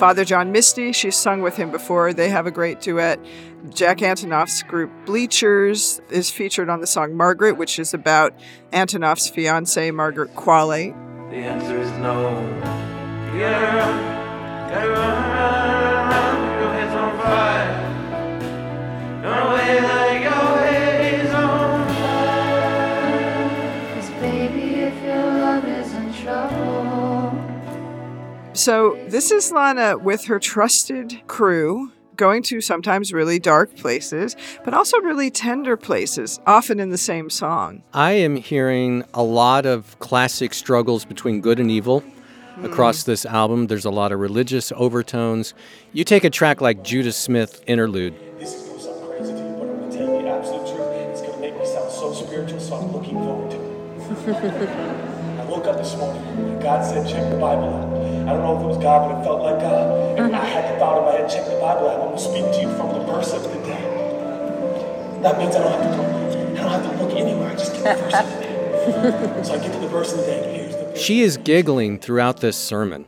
Father 0.00 0.24
John 0.24 0.50
Misty, 0.50 0.92
she's 0.92 1.14
sung 1.14 1.42
with 1.42 1.56
him 1.56 1.70
before. 1.70 2.14
They 2.14 2.30
have 2.30 2.46
a 2.46 2.50
great 2.50 2.80
duet. 2.80 3.20
Jack 3.68 3.98
Antonoff's 3.98 4.62
group 4.62 4.90
Bleachers 5.04 6.00
is 6.08 6.30
featured 6.30 6.70
on 6.70 6.80
the 6.80 6.86
song 6.86 7.14
Margaret, 7.14 7.58
which 7.58 7.78
is 7.78 7.92
about 7.92 8.32
Antonoff's 8.72 9.28
fiancee, 9.28 9.90
Margaret 9.90 10.34
Qualley. 10.34 10.94
The 11.28 11.36
answer 11.36 11.78
is 11.78 11.90
no. 11.98 12.30
Your 13.36 13.58
head's 16.72 16.94
on 16.94 17.18
fire. 17.18 17.70
So 28.52 28.98
this 29.08 29.30
is 29.30 29.52
Lana 29.52 29.96
with 29.96 30.24
her 30.24 30.40
trusted 30.40 31.22
crew 31.28 31.92
going 32.16 32.42
to 32.42 32.60
sometimes 32.60 33.12
really 33.12 33.38
dark 33.38 33.74
places, 33.76 34.36
but 34.64 34.74
also 34.74 34.98
really 34.98 35.30
tender 35.30 35.76
places, 35.76 36.40
often 36.46 36.80
in 36.80 36.90
the 36.90 36.98
same 36.98 37.30
song. 37.30 37.82
I 37.94 38.12
am 38.12 38.36
hearing 38.36 39.04
a 39.14 39.22
lot 39.22 39.66
of 39.66 39.98
classic 40.00 40.52
struggles 40.52 41.04
between 41.04 41.40
good 41.40 41.60
and 41.60 41.70
evil 41.70 42.00
hmm. 42.00 42.64
across 42.64 43.04
this 43.04 43.24
album. 43.24 43.68
There's 43.68 43.86
a 43.86 43.90
lot 43.90 44.10
of 44.10 44.18
religious 44.18 44.72
overtones. 44.72 45.54
You 45.92 46.04
take 46.04 46.24
a 46.24 46.30
track 46.30 46.60
like 46.60 46.82
Judah 46.82 47.12
Smith 47.12 47.62
Interlude. 47.68 48.14
This 48.38 48.52
is 48.52 48.62
gonna 48.68 48.80
sound 48.80 49.06
crazy 49.06 49.32
to 49.32 49.38
you, 49.38 49.54
but 49.54 49.68
I'm 49.68 49.80
gonna 49.80 49.92
tell 49.92 50.16
you 50.16 50.22
the 50.22 50.28
absolute 50.28 50.66
truth. 50.66 51.08
It's 51.08 51.22
gonna 51.22 51.40
make 51.40 51.56
me 51.56 51.64
sound 51.64 51.90
so 51.90 52.12
spiritual, 52.12 52.60
so 52.60 52.74
I'm 52.74 52.92
looking 52.92 53.14
forward 53.14 53.50
to 53.52 54.30
it. 54.30 54.68
I 55.40 55.44
woke 55.46 55.66
up 55.66 55.78
this 55.78 55.96
morning 55.96 56.22
and 56.22 56.60
God 56.60 56.84
said, 56.84 57.08
check 57.08 57.30
the 57.30 57.38
Bible 57.38 57.72
out. 57.72 57.99
I 58.30 58.34
don't 58.34 58.42
know 58.44 58.56
if 58.56 58.62
it 58.62 58.66
was 58.66 58.78
God, 58.78 59.10
but 59.10 59.20
it 59.20 59.24
felt 59.24 59.42
like 59.42 59.58
God. 59.58 60.16
And 60.16 60.36
I 60.36 60.44
had 60.44 60.72
the 60.72 60.78
thought 60.78 60.98
in 60.98 61.04
my 61.04 61.20
head, 61.20 61.28
check 61.28 61.46
the 61.46 61.58
Bible 61.58 61.88
out. 61.88 61.98
I'm 61.98 62.14
gonna 62.14 62.18
speak 62.20 62.44
to 62.44 62.60
you 62.60 62.70
from 62.76 62.92
the 62.96 63.04
verse 63.04 63.32
of 63.32 63.42
the 63.42 63.48
day. 63.66 63.82
That 65.22 65.36
means 65.36 65.56
I 65.56 65.64
don't 65.64 65.72
have 65.72 65.90
to 65.90 65.96
go, 65.96 66.52
I 66.52 66.62
don't 66.62 66.70
have 66.70 66.98
to 66.98 67.04
look 67.04 67.16
anywhere. 67.16 67.50
I 67.50 67.54
just 67.56 67.72
get 67.72 67.82
the 67.82 68.02
verse 68.02 68.14
of 68.14 68.30
the 68.30 68.40
day. 68.40 69.42
So 69.44 69.54
I 69.54 69.58
get 69.58 69.72
to 69.72 69.80
the 69.80 69.88
verse 69.88 70.12
of 70.12 70.18
the 70.20 70.26
day. 70.26 70.68
Here's 70.70 70.76
the 70.76 70.96
She 70.96 71.22
is 71.22 71.38
giggling 71.38 71.98
throughout 71.98 72.36
this 72.38 72.56
sermon. 72.56 73.04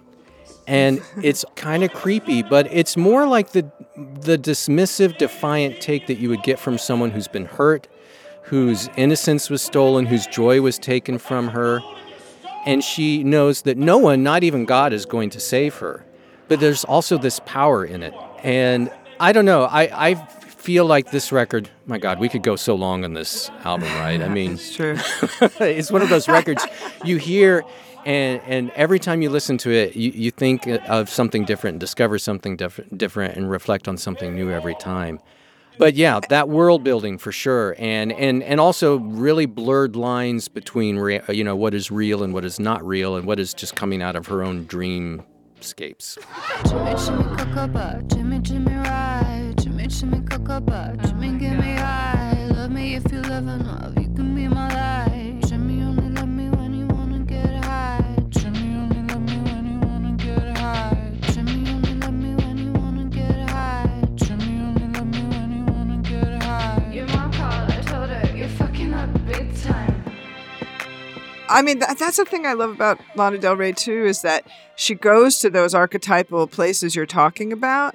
And 0.66 1.00
it's 1.22 1.44
kind 1.54 1.84
of 1.84 1.92
creepy, 1.92 2.42
but 2.42 2.66
it's 2.72 2.96
more 2.96 3.24
like 3.26 3.50
the 3.50 3.70
the 3.96 4.36
dismissive, 4.36 5.18
defiant 5.18 5.80
take 5.80 6.08
that 6.08 6.18
you 6.18 6.30
would 6.30 6.42
get 6.42 6.58
from 6.58 6.78
someone 6.78 7.12
who's 7.12 7.28
been 7.28 7.46
hurt, 7.46 7.86
whose 8.42 8.88
innocence 8.96 9.48
was 9.50 9.62
stolen, 9.62 10.06
whose 10.06 10.26
joy 10.26 10.60
was 10.60 10.78
taken 10.80 11.18
from 11.18 11.48
her. 11.48 11.80
And 12.64 12.82
she 12.82 13.24
knows 13.24 13.62
that 13.62 13.76
no 13.76 13.98
one, 13.98 14.22
not 14.22 14.44
even 14.44 14.64
God, 14.64 14.92
is 14.92 15.04
going 15.04 15.30
to 15.30 15.40
save 15.40 15.76
her. 15.76 16.04
But 16.48 16.60
there's 16.60 16.84
also 16.84 17.18
this 17.18 17.40
power 17.44 17.84
in 17.84 18.02
it. 18.02 18.14
And 18.42 18.90
I 19.18 19.32
don't 19.32 19.44
know, 19.44 19.64
I, 19.64 20.10
I 20.10 20.14
feel 20.14 20.84
like 20.86 21.10
this 21.10 21.32
record, 21.32 21.68
my 21.86 21.98
God, 21.98 22.20
we 22.20 22.28
could 22.28 22.42
go 22.42 22.56
so 22.56 22.74
long 22.74 23.04
on 23.04 23.14
this 23.14 23.50
album, 23.64 23.88
right? 23.94 24.20
I 24.20 24.28
mean, 24.28 24.52
it's 24.52 24.74
true. 24.74 24.96
it's 25.60 25.90
one 25.90 26.02
of 26.02 26.08
those 26.08 26.28
records 26.28 26.64
you 27.04 27.16
hear 27.16 27.64
and 28.04 28.40
and 28.46 28.70
every 28.70 28.98
time 28.98 29.22
you 29.22 29.30
listen 29.30 29.58
to 29.58 29.70
it 29.70 29.94
you, 29.94 30.10
you 30.10 30.30
think 30.30 30.66
of 30.66 31.08
something 31.08 31.44
different 31.44 31.78
discover 31.78 32.18
something 32.18 32.56
different 32.56 32.98
different 32.98 33.36
and 33.36 33.50
reflect 33.50 33.88
on 33.88 33.96
something 33.96 34.34
new 34.34 34.50
every 34.50 34.74
time 34.74 35.20
but 35.78 35.94
yeah 35.94 36.20
that 36.28 36.48
world 36.48 36.84
building 36.84 37.18
for 37.18 37.32
sure 37.32 37.74
and 37.78 38.12
and 38.12 38.42
and 38.42 38.60
also 38.60 38.98
really 38.98 39.46
blurred 39.46 39.96
lines 39.96 40.48
between 40.48 40.96
rea- 40.98 41.22
you 41.28 41.44
know 41.44 41.56
what 41.56 41.74
is 41.74 41.90
real 41.90 42.22
and 42.22 42.34
what 42.34 42.44
is 42.44 42.60
not 42.60 42.84
real 42.86 43.16
and 43.16 43.26
what 43.26 43.38
is 43.38 43.54
just 43.54 43.74
coming 43.74 44.02
out 44.02 44.16
of 44.16 44.26
her 44.26 44.42
own 44.42 44.64
dreamscapes 44.66 46.18
Jimmy, 48.08 48.38
Jimmy, 48.38 48.38
Jimmy, 48.38 48.40
Jimmy. 48.40 50.20
Jimmy, 51.02 51.38
Jimmy, 51.38 51.38
Jimmy, 51.38 52.68
me 52.68 52.94
if 52.96 53.12
you 53.12 53.20
love 53.22 53.91
I 71.52 71.62
mean, 71.62 71.78
that, 71.80 71.98
that's 71.98 72.16
the 72.16 72.24
thing 72.24 72.46
I 72.46 72.54
love 72.54 72.70
about 72.70 72.98
Lana 73.14 73.38
Del 73.38 73.56
Rey 73.56 73.72
too 73.72 74.04
is 74.06 74.22
that 74.22 74.46
she 74.76 74.94
goes 74.94 75.38
to 75.40 75.50
those 75.50 75.74
archetypal 75.74 76.46
places 76.46 76.96
you're 76.96 77.06
talking 77.06 77.52
about, 77.52 77.94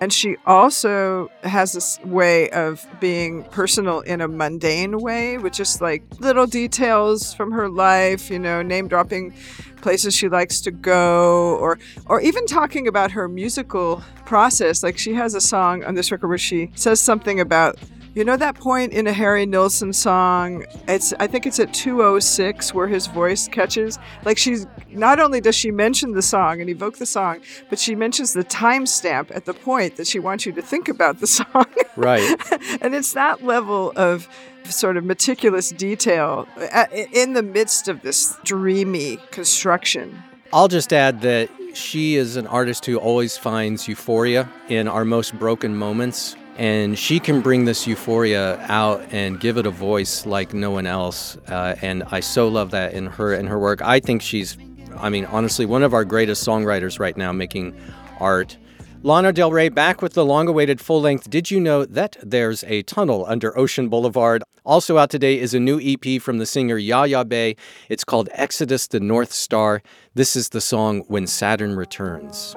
and 0.00 0.12
she 0.12 0.36
also 0.46 1.30
has 1.42 1.72
this 1.72 2.00
way 2.04 2.50
of 2.50 2.84
being 3.00 3.44
personal 3.44 4.00
in 4.00 4.20
a 4.20 4.26
mundane 4.28 4.98
way, 4.98 5.38
with 5.38 5.52
just 5.52 5.80
like 5.80 6.02
little 6.18 6.46
details 6.46 7.34
from 7.34 7.52
her 7.52 7.68
life, 7.68 8.30
you 8.30 8.38
know, 8.38 8.62
name 8.62 8.88
dropping 8.88 9.34
places 9.82 10.14
she 10.14 10.28
likes 10.28 10.60
to 10.62 10.70
go, 10.70 11.56
or 11.58 11.78
or 12.06 12.20
even 12.20 12.46
talking 12.46 12.88
about 12.88 13.12
her 13.12 13.28
musical 13.28 14.02
process. 14.24 14.82
Like 14.82 14.98
she 14.98 15.14
has 15.14 15.34
a 15.34 15.40
song 15.40 15.84
on 15.84 15.94
this 15.94 16.10
record 16.10 16.28
where 16.28 16.38
she 16.38 16.70
says 16.74 17.00
something 17.00 17.38
about 17.38 17.78
you 18.14 18.24
know 18.24 18.36
that 18.36 18.54
point 18.54 18.92
in 18.92 19.06
a 19.06 19.12
Harry 19.12 19.44
Nilsson 19.44 19.92
song? 19.92 20.64
It's 20.86 21.12
I 21.18 21.26
think 21.26 21.46
it's 21.46 21.58
at 21.58 21.74
206 21.74 22.72
where 22.72 22.86
his 22.86 23.08
voice 23.08 23.48
catches. 23.48 23.98
Like 24.24 24.38
she's 24.38 24.66
not 24.90 25.18
only 25.18 25.40
does 25.40 25.56
she 25.56 25.70
mention 25.70 26.12
the 26.12 26.22
song 26.22 26.60
and 26.60 26.70
evoke 26.70 26.98
the 26.98 27.06
song, 27.06 27.40
but 27.68 27.78
she 27.78 27.94
mentions 27.94 28.32
the 28.32 28.44
timestamp 28.44 29.34
at 29.34 29.46
the 29.46 29.54
point 29.54 29.96
that 29.96 30.06
she 30.06 30.20
wants 30.20 30.46
you 30.46 30.52
to 30.52 30.62
think 30.62 30.88
about 30.88 31.18
the 31.18 31.26
song. 31.38 31.66
right 31.96 32.22
and 32.80 32.94
it's 32.94 33.12
that 33.14 33.44
level 33.44 33.92
of 33.96 34.28
sort 34.64 34.96
of 34.96 35.04
meticulous 35.04 35.70
detail 35.70 36.48
uh, 36.72 36.86
in 37.12 37.34
the 37.34 37.42
midst 37.42 37.88
of 37.88 38.02
this 38.02 38.36
dreamy 38.44 39.18
construction. 39.30 40.22
I'll 40.52 40.68
just 40.68 40.92
add 40.92 41.20
that 41.22 41.50
she 41.74 42.14
is 42.14 42.36
an 42.36 42.46
artist 42.46 42.86
who 42.86 42.96
always 42.96 43.36
finds 43.36 43.88
euphoria 43.88 44.48
in 44.68 44.86
our 44.86 45.04
most 45.04 45.36
broken 45.38 45.76
moments. 45.76 46.36
And 46.56 46.98
she 46.98 47.18
can 47.18 47.40
bring 47.40 47.64
this 47.64 47.86
euphoria 47.86 48.58
out 48.68 49.04
and 49.10 49.40
give 49.40 49.56
it 49.56 49.66
a 49.66 49.70
voice 49.70 50.24
like 50.24 50.54
no 50.54 50.70
one 50.70 50.86
else. 50.86 51.36
Uh, 51.48 51.74
and 51.82 52.04
I 52.10 52.20
so 52.20 52.48
love 52.48 52.70
that 52.70 52.94
in 52.94 53.06
her 53.06 53.34
and 53.34 53.48
her 53.48 53.58
work. 53.58 53.82
I 53.82 53.98
think 53.98 54.22
she's, 54.22 54.56
I 54.96 55.08
mean, 55.08 55.24
honestly, 55.26 55.66
one 55.66 55.82
of 55.82 55.92
our 55.92 56.04
greatest 56.04 56.46
songwriters 56.46 57.00
right 57.00 57.16
now 57.16 57.32
making 57.32 57.76
art. 58.20 58.56
Lana 59.02 59.34
Del 59.34 59.50
Rey 59.50 59.68
back 59.68 60.00
with 60.00 60.14
the 60.14 60.24
long 60.24 60.48
awaited 60.48 60.80
full 60.80 61.00
length 61.00 61.28
Did 61.28 61.50
You 61.50 61.60
Know 61.60 61.84
That 61.84 62.16
There's 62.22 62.64
a 62.64 62.82
Tunnel 62.84 63.26
Under 63.26 63.56
Ocean 63.58 63.90
Boulevard? 63.90 64.42
Also 64.64 64.96
out 64.96 65.10
today 65.10 65.38
is 65.38 65.52
a 65.52 65.60
new 65.60 65.78
EP 65.78 66.22
from 66.22 66.38
the 66.38 66.46
singer 66.46 66.78
Yaya 66.78 67.22
Bey. 67.22 67.54
It's 67.90 68.02
called 68.02 68.30
Exodus 68.32 68.86
the 68.86 69.00
North 69.00 69.30
Star. 69.30 69.82
This 70.14 70.36
is 70.36 70.48
the 70.48 70.60
song 70.62 71.04
When 71.08 71.26
Saturn 71.26 71.76
Returns. 71.76 72.54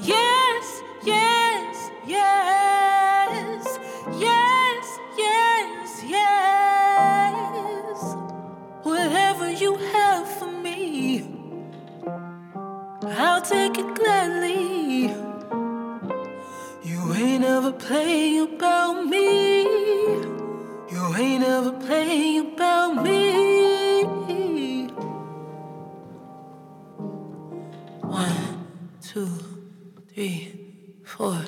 Yes, 0.00 0.29
I'll 13.22 13.42
take 13.42 13.76
it 13.76 13.94
gladly. 13.94 15.12
You 16.82 17.12
ain't 17.12 17.44
ever 17.44 17.70
play 17.70 18.38
about 18.38 19.06
me. 19.06 19.62
You 20.92 21.02
ain't 21.18 21.44
ever 21.44 21.72
play 21.72 22.38
about 22.38 23.04
me. 23.04 24.86
One, 28.00 28.66
two, 29.02 29.28
three, 30.14 30.54
four. 31.04 31.44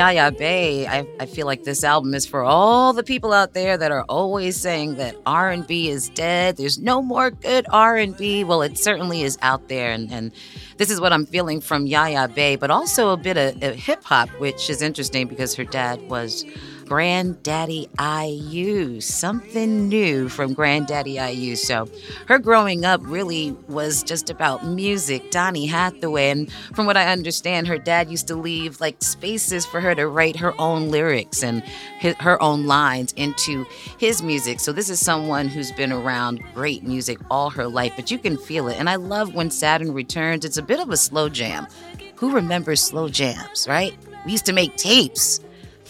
Yaya 0.00 0.32
Bey, 0.32 0.86
I, 0.86 1.06
I 1.20 1.26
feel 1.26 1.44
like 1.44 1.64
this 1.64 1.84
album 1.84 2.14
is 2.14 2.24
for 2.24 2.42
all 2.42 2.94
the 2.94 3.02
people 3.02 3.34
out 3.34 3.52
there 3.52 3.76
that 3.76 3.92
are 3.92 4.06
always 4.08 4.56
saying 4.56 4.94
that 4.94 5.14
R&B 5.26 5.90
is 5.90 6.08
dead. 6.08 6.56
There's 6.56 6.78
no 6.78 7.02
more 7.02 7.30
good 7.30 7.66
R&B. 7.68 8.44
Well, 8.44 8.62
it 8.62 8.78
certainly 8.78 9.20
is 9.20 9.36
out 9.42 9.68
there, 9.68 9.90
and, 9.90 10.10
and 10.10 10.32
this 10.78 10.88
is 10.90 11.02
what 11.02 11.12
I'm 11.12 11.26
feeling 11.26 11.60
from 11.60 11.86
Yaya 11.86 12.28
Bey, 12.28 12.56
but 12.56 12.70
also 12.70 13.10
a 13.10 13.18
bit 13.18 13.36
of, 13.36 13.62
of 13.62 13.74
hip 13.74 14.02
hop, 14.02 14.30
which 14.40 14.70
is 14.70 14.80
interesting 14.80 15.28
because 15.28 15.54
her 15.54 15.64
dad 15.64 16.00
was 16.08 16.46
Granddaddy 16.90 17.88
IU. 18.00 19.00
Something 19.00 19.88
new 19.88 20.28
from 20.28 20.54
Granddaddy 20.54 21.20
IU. 21.20 21.54
So 21.54 21.88
her 22.26 22.40
growing 22.40 22.84
up 22.84 23.00
really 23.04 23.52
was 23.68 24.02
just 24.02 24.28
about 24.28 24.66
music, 24.66 25.30
Donny 25.30 25.66
Hathaway. 25.66 26.30
And 26.30 26.52
from 26.74 26.86
what 26.86 26.96
I 26.96 27.12
understand, 27.12 27.68
her 27.68 27.78
dad 27.78 28.10
used 28.10 28.26
to 28.26 28.34
leave 28.34 28.80
like 28.80 28.96
spaces 29.04 29.64
for 29.64 29.80
her 29.80 29.94
to 29.94 30.08
write 30.08 30.34
her 30.34 30.52
own 30.60 30.90
lyrics 30.90 31.44
and 31.44 31.62
hi- 32.00 32.16
her 32.18 32.42
own 32.42 32.66
lines 32.66 33.12
into 33.12 33.64
his 33.98 34.20
music. 34.20 34.58
So 34.58 34.72
this 34.72 34.90
is 34.90 34.98
someone 34.98 35.46
who's 35.46 35.70
been 35.70 35.92
around 35.92 36.42
great 36.54 36.82
music 36.82 37.20
all 37.30 37.50
her 37.50 37.68
life, 37.68 37.92
but 37.94 38.10
you 38.10 38.18
can 38.18 38.36
feel 38.36 38.66
it. 38.66 38.80
And 38.80 38.90
I 38.90 38.96
love 38.96 39.32
when 39.32 39.52
Saturn 39.52 39.94
returns. 39.94 40.44
It's 40.44 40.58
a 40.58 40.62
bit 40.62 40.80
of 40.80 40.90
a 40.90 40.96
slow 40.96 41.28
jam. 41.28 41.68
Who 42.16 42.32
remembers 42.32 42.82
slow 42.82 43.08
jams, 43.08 43.68
right? 43.68 43.96
We 44.26 44.32
used 44.32 44.46
to 44.46 44.52
make 44.52 44.74
tapes 44.76 45.40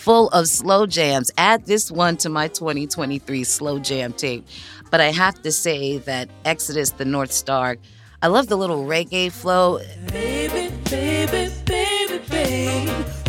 full 0.01 0.29
of 0.31 0.49
slow 0.49 0.87
jams. 0.87 1.31
Add 1.37 1.67
this 1.67 1.91
one 1.91 2.17
to 2.19 2.29
my 2.29 2.49
2023 2.49 3.45
slow 3.45 3.79
jam 3.79 4.13
tape. 4.13 4.47
But 4.91 5.01
I 5.01 5.13
have 5.13 5.41
to 5.43 5.53
say 5.53 5.99
that 5.99 6.29
Exodus, 6.45 6.91
the 6.91 7.05
North 7.05 7.33
Star, 7.33 7.77
I 8.23 8.27
love 8.29 8.49
the 8.49 8.57
little 8.57 8.85
reggae 8.85 9.31
flow. 9.31 9.79
Baby, 10.09 10.75
baby, 10.91 11.53
baby, 11.65 13.20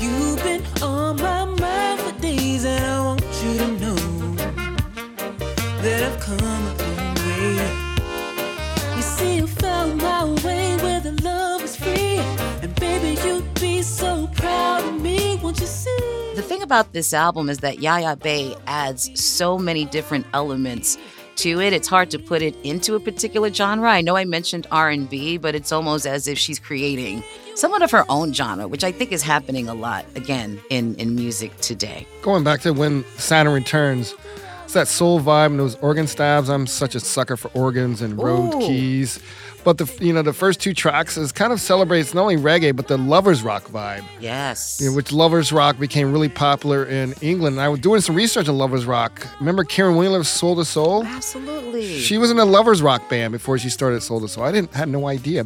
about 16.72 16.94
this 16.94 17.14
album 17.14 17.50
is 17.50 17.58
that 17.58 17.82
Yaya 17.82 18.16
Bey 18.16 18.56
adds 18.66 19.12
so 19.22 19.58
many 19.58 19.84
different 19.84 20.26
elements 20.34 20.98
to 21.36 21.60
it. 21.60 21.74
It's 21.74 21.90
hard 21.90 22.10
to 22.12 22.18
put 22.18 22.42
it 22.42 22.56
into 22.64 22.96
a 22.96 23.00
particular 23.02 23.52
genre. 23.52 23.92
I 23.92 24.00
know 24.00 24.16
I 24.16 24.24
mentioned 24.24 24.68
R&B, 24.72 25.36
but 25.36 25.54
it's 25.54 25.74
almost 25.74 26.08
as 26.08 26.30
if 26.30 26.38
she's 26.38 26.60
creating 26.60 27.26
somewhat 27.56 27.82
of 27.82 27.92
her 27.92 28.06
own 28.08 28.32
genre, 28.32 28.70
which 28.70 28.86
I 28.86 28.94
think 28.94 29.12
is 29.12 29.22
happening 29.22 29.68
a 29.68 29.74
lot 29.74 30.06
again 30.16 30.62
in 30.70 30.96
in 30.96 31.14
music 31.14 31.54
today. 31.58 32.08
Going 32.22 32.46
back 32.46 32.62
to 32.62 32.72
when 32.72 33.04
Saturn 33.18 33.52
returns, 33.52 34.16
it's 34.64 34.72
that 34.72 34.88
soul 34.88 35.20
vibe 35.20 35.48
and 35.48 35.60
those 35.60 35.76
organ 35.82 36.08
stabs. 36.08 36.50
I'm 36.50 36.68
such 36.68 36.96
a 36.96 37.02
sucker 37.02 37.36
for 37.36 37.52
organs 37.54 38.02
and 38.02 38.18
road 38.18 38.56
Ooh. 38.56 38.60
keys. 38.60 39.20
But 39.64 39.78
the 39.78 39.86
you 40.04 40.12
know 40.12 40.22
the 40.24 40.34
first 40.34 40.60
two 40.60 40.74
tracks 40.74 41.18
is 41.18 41.32
kind 41.32 41.54
of 41.54 41.62
celebrates 41.62 42.14
not 42.16 42.22
only 42.24 42.38
reggae 42.38 42.76
but 42.76 42.88
the 42.88 42.98
lovers 42.98 43.44
rock 43.44 43.64
vibe. 43.66 44.04
Yes. 44.20 44.80
you 44.82 44.90
know, 44.90 44.96
which 44.96 45.12
lovers 45.12 45.52
rock 45.52 45.78
became 45.80 46.12
really 46.12 46.30
popular 46.30 46.86
in 46.86 47.14
England. 47.22 47.56
And 47.58 47.62
I 47.62 47.70
was 47.70 47.80
doing 47.80 48.02
some 48.02 48.16
research 48.16 48.48
on 48.50 48.58
lovers 48.58 48.86
rock. 48.86 49.28
Remember 49.40 49.64
Caron 49.64 49.98
Wheeler's 49.98 50.28
Soul 50.28 50.56
to 50.56 50.66
Soul? 50.66 51.06
Absolutely. 51.06 52.00
She 52.00 52.18
was 52.18 52.32
in 52.32 52.40
a 52.40 52.46
lovers 52.46 52.82
rock 52.82 53.08
band 53.10 53.32
before 53.34 53.58
she 53.60 53.70
started 53.70 54.02
Soul 54.02 54.20
to 54.22 54.28
Soul. 54.28 54.44
I 54.44 54.52
didn't 54.52 54.74
had 54.74 54.90
no 54.90 55.08
idea. 55.08 55.46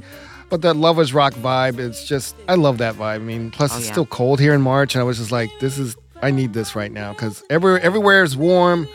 But 0.49 0.61
that 0.61 0.75
lovers 0.75 1.13
rock 1.13 1.33
vibe, 1.33 1.79
it's 1.79 2.07
just 2.07 2.35
I 2.47 2.53
love 2.55 2.77
that 2.77 2.95
vibe. 2.95 3.15
I 3.15 3.17
mean, 3.17 3.51
plus 3.51 3.73
Oh, 3.73 3.77
it's 3.77 3.87
yeah. 3.87 3.91
still 3.91 4.05
cold 4.05 4.39
here 4.39 4.53
in 4.53 4.61
March, 4.61 4.95
and 4.95 5.01
I 5.01 5.03
was 5.03 5.17
just 5.17 5.31
like, 5.31 5.49
this 5.59 5.77
is 5.77 5.97
I 6.21 6.31
need 6.31 6.53
this 6.53 6.75
right 6.75 6.91
now 6.91 7.11
because 7.13 7.43
every 7.49 7.81
everywhere 7.81 8.23
is 8.23 8.37
warm, 8.37 8.87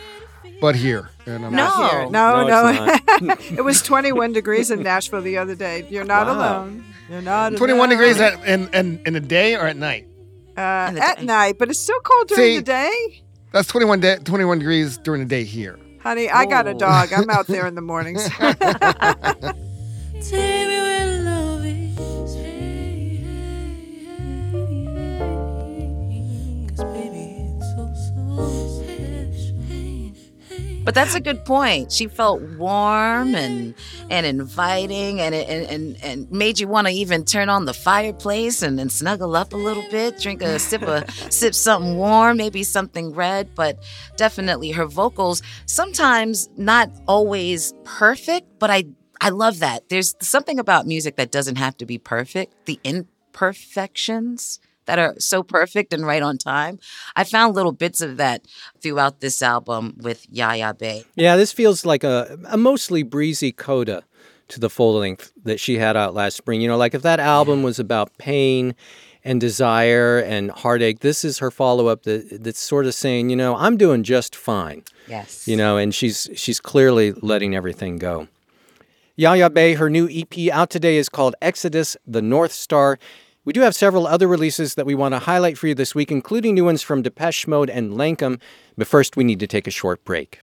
but 0.61 0.77
here. 0.77 1.11
And 1.37 1.47
I'm 1.47 1.55
Not 1.55 1.91
here. 1.91 2.11
No, 2.11 2.47
No, 2.47 2.73
no. 3.21 3.35
it 3.41 3.63
was 3.65 3.83
21 3.83 4.33
degrees 4.33 4.71
in 4.71 4.83
Nashville 4.83 5.23
the 5.23 5.39
other 5.39 5.55
day. 5.55 5.87
You're 5.91 6.05
not 6.05 6.27
Wow. 6.27 6.35
alone. 6.65 6.85
You're 7.09 7.23
not 7.23 7.57
21 7.57 7.79
alone. 7.79 7.89
degrees 7.91 8.21
at, 8.21 8.45
in, 8.47 8.69
in 8.75 9.01
in 9.07 9.13
the 9.15 9.21
day 9.21 9.55
or 9.57 9.67
at 9.67 9.77
night. 9.77 10.07
uh, 10.57 10.61
at 10.61 11.23
night, 11.25 11.57
but 11.59 11.69
it's 11.71 11.81
still 11.81 12.01
cold 12.01 12.29
during 12.29 12.43
See- 12.45 12.57
the 12.59 12.63
day. 12.63 13.23
That's 13.53 13.67
21 13.69 14.01
de- 14.01 14.19
21 14.21 14.59
degrees 14.61 14.97
during 14.99 15.21
the 15.23 15.27
day 15.27 15.43
here. 15.45 15.77
Honey, 16.03 16.31
I 16.31 16.47
got 16.47 16.67
a 16.69 16.75
dog. 16.75 17.13
I'm 17.13 17.29
out 17.31 17.47
there 17.49 17.67
in 17.67 17.75
the 17.75 17.81
mornings. 17.83 18.25
Take 20.23 20.69
me 20.69 20.81
where 20.81 21.20
But 30.91 30.97
that's 30.97 31.15
a 31.15 31.21
good 31.21 31.45
point. 31.45 31.93
She 31.93 32.09
felt 32.09 32.43
warm 32.43 33.37
and 33.37 33.77
and 34.11 34.27
inviting 34.27 35.21
and 35.21 35.33
and 35.33 35.67
and, 35.71 35.97
and 36.03 36.33
made 36.33 36.59
you 36.59 36.67
want 36.67 36.89
to 36.89 36.93
even 36.93 37.25
turn 37.25 37.49
on 37.49 37.65
the 37.65 37.73
fireplace 37.73 38.61
and, 38.61 38.81
and 38.81 38.91
snuggle 38.91 39.37
up 39.37 39.53
a 39.53 39.57
little 39.57 39.85
bit, 39.89 40.19
drink 40.19 40.43
a 40.43 40.59
sip 40.59 40.83
of 40.83 41.09
sip 41.31 41.55
something 41.55 41.97
warm, 41.97 42.39
maybe 42.39 42.65
something 42.65 43.15
red, 43.15 43.55
but 43.55 43.79
definitely 44.17 44.73
her 44.73 44.85
vocals 44.85 45.43
sometimes 45.65 46.51
not 46.57 46.91
always 47.07 47.73
perfect, 47.85 48.49
but 48.59 48.69
I 48.69 48.87
I 49.21 49.29
love 49.29 49.61
that. 49.61 49.91
There's 49.91 50.17
something 50.21 50.59
about 50.59 50.89
music 50.89 51.15
that 51.15 51.31
doesn't 51.31 51.55
have 51.55 51.77
to 51.77 51.87
be 51.87 51.99
perfect. 51.99 52.67
The 52.67 52.81
imperfections 52.83 54.59
that 54.91 54.99
are 54.99 55.15
so 55.19 55.45
perfect 55.45 55.93
and 55.93 56.05
right 56.05 56.21
on 56.21 56.37
time. 56.37 56.81
I 57.15 57.23
found 57.23 57.55
little 57.55 57.71
bits 57.71 58.01
of 58.01 58.17
that 58.17 58.45
throughout 58.83 59.21
this 59.21 59.41
album 59.41 59.95
with 59.99 60.27
Yaya 60.29 60.75
Bey. 60.75 61.05
Yeah, 61.15 61.37
this 61.37 61.53
feels 61.53 61.87
like 61.87 62.03
a, 62.03 62.37
a 62.49 62.57
mostly 62.57 63.05
breezy 63.05 63.53
coda 63.53 64.03
to 64.49 64.59
the 64.59 64.69
full 64.69 64.95
length 64.95 65.33
that 65.45 65.61
she 65.61 65.79
had 65.79 65.97
out 65.97 66.13
last 66.13 66.37
spring. 66.37 66.61
You 66.61 66.67
know, 66.67 66.77
like 66.77 66.93
if 66.93 67.03
that 67.03 67.21
album 67.21 67.63
was 67.63 67.79
about 67.79 68.19
pain 68.19 68.75
and 69.23 69.41
desire 69.41 70.19
and 70.19 70.51
heartache, 70.51 70.99
this 71.01 71.25
is 71.25 71.39
her 71.39 71.53
follow 71.53 71.87
up 71.87 72.03
that, 72.03 72.43
that's 72.43 72.59
sort 72.59 72.87
of 72.87 72.95
saying, 72.95 73.31
you 73.31 73.37
know, 73.37 73.55
I'm 73.55 73.77
doing 73.77 74.03
just 74.03 74.35
fine. 74.35 74.83
Yes. 75.07 75.47
You 75.47 75.57
know, 75.57 75.77
and 75.77 75.95
she's 75.95 76.29
she's 76.35 76.59
clearly 76.59 77.13
letting 77.13 77.55
everything 77.55 77.97
go. 77.99 78.27
Yaya 79.15 79.51
Bey, 79.51 79.75
her 79.75 79.89
new 79.89 80.09
EP 80.11 80.51
out 80.53 80.71
today 80.71 80.97
is 80.97 81.09
called 81.09 81.37
Exodus, 81.41 81.97
the 82.09 82.23
North 82.23 82.53
Star. 82.53 82.99
We 83.43 83.55
do 83.55 83.63
have 83.63 83.75
several 83.75 84.07
other 84.07 84.29
releases 84.29 84.75
that 84.75 84.85
we 84.85 84.95
want 84.95 85.15
to 85.15 85.19
highlight 85.19 85.57
for 85.57 85.67
you 85.67 85.75
this 85.75 85.95
week, 85.95 86.13
including 86.13 86.55
new 86.55 86.67
ones 86.67 86.83
from 86.83 87.01
Depeche 87.01 87.47
Mode 87.47 87.71
and 87.71 87.93
Lankum. 87.93 88.39
But 88.77 88.87
first, 88.87 89.17
we 89.17 89.25
need 89.25 89.41
to 89.41 89.47
take 89.47 89.67
a 89.67 89.71
short 89.71 90.05
break. 90.05 90.41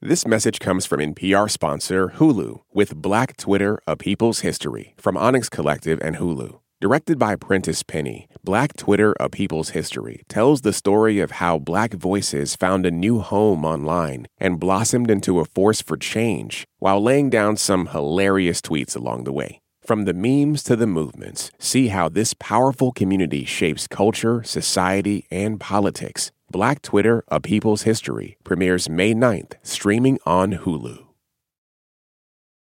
This 0.00 0.24
message 0.24 0.60
comes 0.60 0.86
from 0.86 1.00
NPR 1.00 1.50
sponsor 1.50 2.10
Hulu 2.10 2.60
with 2.72 2.94
Black 2.94 3.36
Twitter, 3.36 3.80
A 3.88 3.96
People's 3.96 4.40
History 4.40 4.94
from 4.96 5.16
Onyx 5.16 5.48
Collective 5.48 5.98
and 6.00 6.16
Hulu. 6.16 6.60
Directed 6.80 7.18
by 7.18 7.34
Prentice 7.34 7.82
Penny, 7.82 8.28
Black 8.44 8.76
Twitter, 8.76 9.12
A 9.18 9.28
People's 9.28 9.70
History 9.70 10.22
tells 10.28 10.60
the 10.60 10.72
story 10.72 11.18
of 11.18 11.32
how 11.32 11.58
black 11.58 11.94
voices 11.94 12.54
found 12.54 12.86
a 12.86 12.92
new 12.92 13.18
home 13.18 13.64
online 13.64 14.28
and 14.38 14.60
blossomed 14.60 15.10
into 15.10 15.40
a 15.40 15.44
force 15.44 15.82
for 15.82 15.96
change 15.96 16.64
while 16.78 17.02
laying 17.02 17.28
down 17.28 17.56
some 17.56 17.86
hilarious 17.86 18.60
tweets 18.60 18.94
along 18.94 19.24
the 19.24 19.32
way. 19.32 19.60
From 19.88 20.04
the 20.04 20.12
memes 20.12 20.62
to 20.64 20.76
the 20.76 20.86
movements, 20.86 21.50
see 21.58 21.88
how 21.88 22.10
this 22.10 22.34
powerful 22.34 22.92
community 22.92 23.46
shapes 23.46 23.86
culture, 23.86 24.42
society, 24.42 25.24
and 25.30 25.58
politics. 25.58 26.30
Black 26.50 26.82
Twitter, 26.82 27.24
A 27.28 27.40
People's 27.40 27.84
History 27.84 28.36
premieres 28.44 28.90
May 28.90 29.14
9th, 29.14 29.54
streaming 29.62 30.18
on 30.26 30.52
Hulu. 30.52 31.06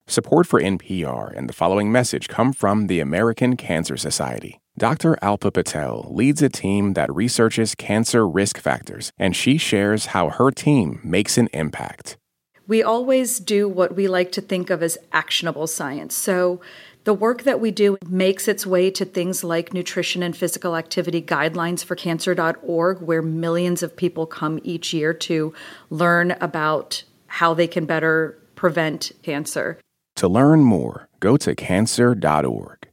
Support 0.07 0.47
for 0.47 0.61
NPR 0.61 1.35
and 1.35 1.49
the 1.49 1.55
following 1.55 1.91
message 1.91 2.29
come 2.29 2.53
from 2.53 2.89
the 2.89 3.01
American 3.01 3.57
Cancer 3.57 3.97
Society. 3.97 4.61
Dr. 4.77 5.17
Alpa 5.23 5.51
Patel 5.51 6.07
leads 6.11 6.43
a 6.43 6.51
team 6.51 6.93
that 6.93 7.11
researches 7.11 7.75
cancer 7.75 8.29
risk 8.29 8.59
factors, 8.59 9.13
and 9.19 9.35
she 9.35 9.57
shares 9.57 10.07
how 10.13 10.29
her 10.29 10.51
team 10.51 11.01
makes 11.03 11.39
an 11.39 11.49
impact. 11.55 12.19
We 12.67 12.83
always 12.83 13.41
do 13.41 13.69
what 13.69 13.95
we 13.95 14.09
like 14.09 14.33
to 14.33 14.41
think 14.41 14.71
of 14.71 14.83
as 14.83 14.97
actionable 15.13 15.67
science. 15.67 16.15
So, 16.15 16.61
the 17.05 17.15
work 17.15 17.43
that 17.43 17.61
we 17.61 17.71
do 17.71 17.99
makes 18.09 18.49
its 18.49 18.67
way 18.67 18.91
to 18.91 19.05
things 19.05 19.45
like 19.45 19.75
nutrition 19.75 20.23
and 20.23 20.37
physical 20.37 20.75
activity 20.75 21.21
guidelines 21.21 21.85
for 21.85 21.95
cancer.org, 21.95 23.03
where 23.03 23.23
millions 23.23 23.83
of 23.83 23.95
people 23.95 24.27
come 24.27 24.59
each 24.65 24.93
year 24.95 25.13
to 25.13 25.53
learn 25.91 26.33
about 26.41 27.05
how 27.27 27.53
they 27.53 27.67
can 27.67 27.85
better 27.85 28.39
prevent 28.55 29.13
cancer. 29.23 29.79
To 30.17 30.29
learn 30.29 30.61
more, 30.61 31.09
go 31.21 31.37
to 31.37 31.55
cancer.org. 31.55 32.89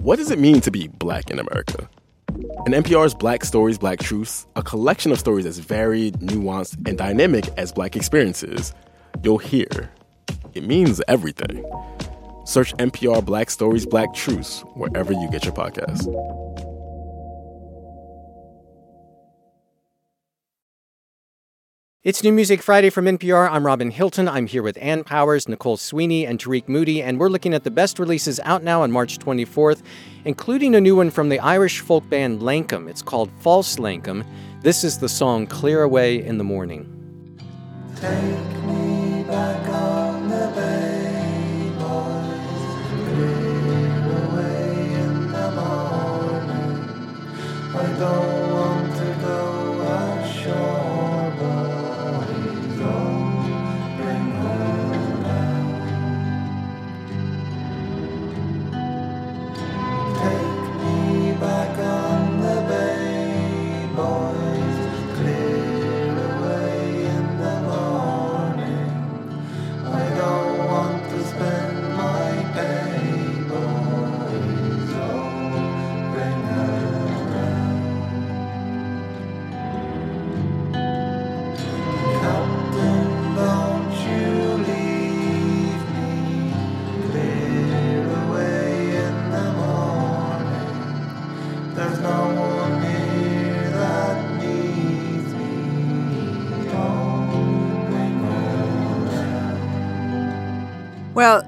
What 0.00 0.16
does 0.16 0.30
it 0.30 0.38
mean 0.38 0.60
to 0.62 0.70
be 0.70 0.88
black 0.88 1.30
in 1.30 1.38
America? 1.38 1.88
In 2.66 2.72
NPR's 2.72 3.14
Black 3.14 3.44
Stories, 3.44 3.78
Black 3.78 3.98
Truths, 4.00 4.46
a 4.56 4.62
collection 4.62 5.12
of 5.12 5.18
stories 5.18 5.44
as 5.44 5.58
varied, 5.58 6.14
nuanced, 6.14 6.88
and 6.88 6.96
dynamic 6.96 7.46
as 7.56 7.72
black 7.72 7.94
experiences, 7.94 8.72
you'll 9.22 9.38
hear 9.38 9.90
it 10.54 10.64
means 10.64 11.00
everything. 11.08 11.64
Search 12.44 12.74
NPR 12.76 13.24
Black 13.24 13.50
Stories, 13.50 13.86
Black 13.86 14.14
Truths 14.14 14.62
wherever 14.74 15.12
you 15.12 15.28
get 15.30 15.44
your 15.44 15.54
podcasts. 15.54 16.06
It's 22.04 22.22
New 22.22 22.32
Music 22.32 22.62
Friday 22.62 22.88
from 22.88 23.04
NPR. 23.04 23.50
I'm 23.50 23.66
Robin 23.66 23.90
Hilton. 23.90 24.28
I'm 24.28 24.46
here 24.46 24.62
with 24.62 24.78
Ann 24.80 25.04
Powers, 25.04 25.46
Nicole 25.46 25.76
Sweeney, 25.76 26.24
and 26.24 26.38
Tariq 26.38 26.66
Moody, 26.66 27.02
and 27.02 27.20
we're 27.20 27.28
looking 27.28 27.52
at 27.52 27.64
the 27.64 27.70
best 27.70 27.98
releases 27.98 28.40
out 28.44 28.62
now 28.62 28.82
on 28.82 28.90
March 28.90 29.18
24th, 29.18 29.82
including 30.24 30.74
a 30.74 30.80
new 30.80 30.96
one 30.96 31.10
from 31.10 31.28
the 31.28 31.38
Irish 31.40 31.80
folk 31.80 32.08
band 32.08 32.40
Lankum. 32.40 32.88
It's 32.88 33.02
called 33.02 33.30
False 33.40 33.76
Lankum. 33.76 34.24
This 34.62 34.84
is 34.84 34.98
the 34.98 35.08
song 35.08 35.46
Clear 35.48 35.82
Away 35.82 36.24
in 36.24 36.38
the 36.38 36.44
Morning. 36.44 36.86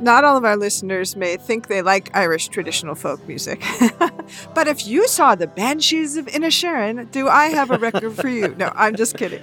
Not 0.00 0.24
all 0.24 0.37
of 0.37 0.44
our 0.44 0.57
listeners 0.57 1.16
may 1.16 1.37
think 1.37 1.68
they 1.68 1.83
like 1.83 2.14
Irish 2.16 2.48
traditional 2.48 2.94
folk 2.94 3.26
music. 3.26 3.62
but 4.55 4.68
if 4.68 4.87
you 4.87 5.09
saw 5.09 5.35
the 5.35 5.46
Banshees 5.46 6.16
of 6.16 6.26
Inisherin, 6.26 7.11
do 7.11 7.29
I 7.29 7.46
have 7.46 7.70
a 7.70 7.79
record 7.79 8.14
for 8.14 8.29
you? 8.29 8.55
No, 8.59 8.72
I'm 8.74 8.94
just 8.96 9.16
kidding. 9.16 9.42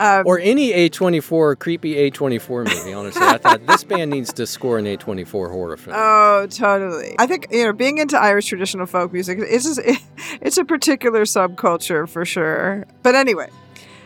Um, 0.00 0.26
or 0.26 0.38
any 0.40 0.72
A24, 0.72 1.58
creepy 1.58 2.10
A24 2.10 2.66
movie, 2.66 2.92
honestly. 2.92 3.22
I 3.22 3.38
thought 3.38 3.64
this 3.66 3.84
band 3.84 4.10
needs 4.10 4.32
to 4.32 4.46
score 4.46 4.78
an 4.78 4.84
A24 4.84 5.50
horror 5.50 5.76
film. 5.76 5.96
Oh, 5.96 6.46
totally. 6.50 7.14
I 7.18 7.26
think 7.26 7.46
you 7.50 7.64
know, 7.64 7.72
being 7.72 7.98
into 7.98 8.18
Irish 8.18 8.46
traditional 8.46 8.86
folk 8.86 9.12
music, 9.12 9.38
it's 9.40 9.64
just, 9.64 9.80
it's 10.40 10.58
a 10.58 10.64
particular 10.64 11.22
subculture 11.22 12.08
for 12.08 12.24
sure. 12.24 12.84
But 13.02 13.14
anyway, 13.14 13.50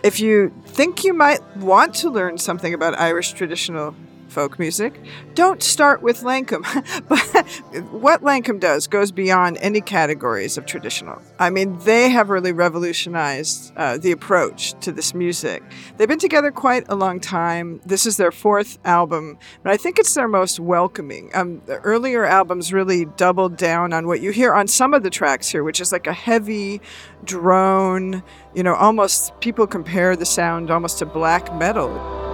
if 0.02 0.20
you 0.20 0.52
think 0.66 1.02
you 1.02 1.14
might 1.14 1.40
want 1.56 1.94
to 1.96 2.10
learn 2.10 2.38
something 2.38 2.74
about 2.74 2.98
Irish 2.98 3.32
traditional 3.32 3.94
folk 4.37 4.59
music, 4.59 5.01
don't 5.33 5.62
start 5.62 6.03
with 6.03 6.20
Lankum. 6.20 6.62
but 7.09 7.46
what 7.90 8.20
Lankum 8.20 8.61
does 8.61 8.87
goes 8.87 9.11
beyond 9.11 9.57
any 9.62 9.81
categories 9.81 10.59
of 10.59 10.66
traditional. 10.66 11.22
I 11.38 11.49
mean, 11.49 11.79
they 11.79 12.11
have 12.11 12.29
really 12.29 12.53
revolutionized 12.53 13.72
uh, 13.79 13.96
the 13.96 14.12
approach 14.12 14.79
to 14.81 14.92
this 14.92 15.14
music. 15.14 15.62
They've 15.96 16.07
been 16.07 16.18
together 16.18 16.51
quite 16.51 16.85
a 16.90 16.94
long 16.94 17.18
time. 17.18 17.81
This 17.87 18.05
is 18.05 18.18
their 18.18 18.31
fourth 18.31 18.79
album, 18.85 19.38
but 19.62 19.72
I 19.72 19.79
think 19.79 19.99
it's 19.99 20.12
their 20.12 20.29
most 20.29 20.61
welcoming. 20.61 21.31
Um, 21.33 21.62
the 21.64 21.79
earlier 21.79 22.27
albums 22.27 22.75
really 22.75 23.07
doubled 23.07 23.57
down 23.57 23.94
on 23.94 24.07
what 24.07 24.20
you 24.20 24.33
hear 24.33 24.53
on 24.53 24.68
some 24.68 24.92
of 24.92 25.03
the 25.03 25.09
tracks 25.09 25.49
here, 25.49 25.64
which 25.64 25.81
is 25.81 25.92
like 25.92 26.07
a 26.07 26.12
heavy 26.12 26.83
drone, 27.25 28.22
you 28.55 28.62
know, 28.62 28.75
almost 28.75 29.33
people 29.40 29.66
compare 29.66 30.14
the 30.14 30.27
sound 30.27 30.70
almost 30.70 30.99
to 30.99 31.07
black 31.07 31.55
metal. 31.55 32.25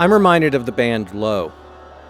I'm 0.00 0.12
reminded 0.14 0.54
of 0.54 0.64
the 0.64 0.72
band 0.72 1.12
Low 1.12 1.52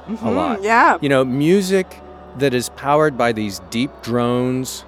a 0.09 0.12
Mhm, 0.12 0.37
lot. 0.37 0.62
yeah. 0.62 0.96
You 1.00 1.09
know, 1.09 1.24
music 1.24 2.00
that 2.38 2.55
is 2.55 2.68
powered 2.70 3.18
by 3.18 3.33
these 3.33 3.61
deep 3.70 3.90
drones, 4.03 4.85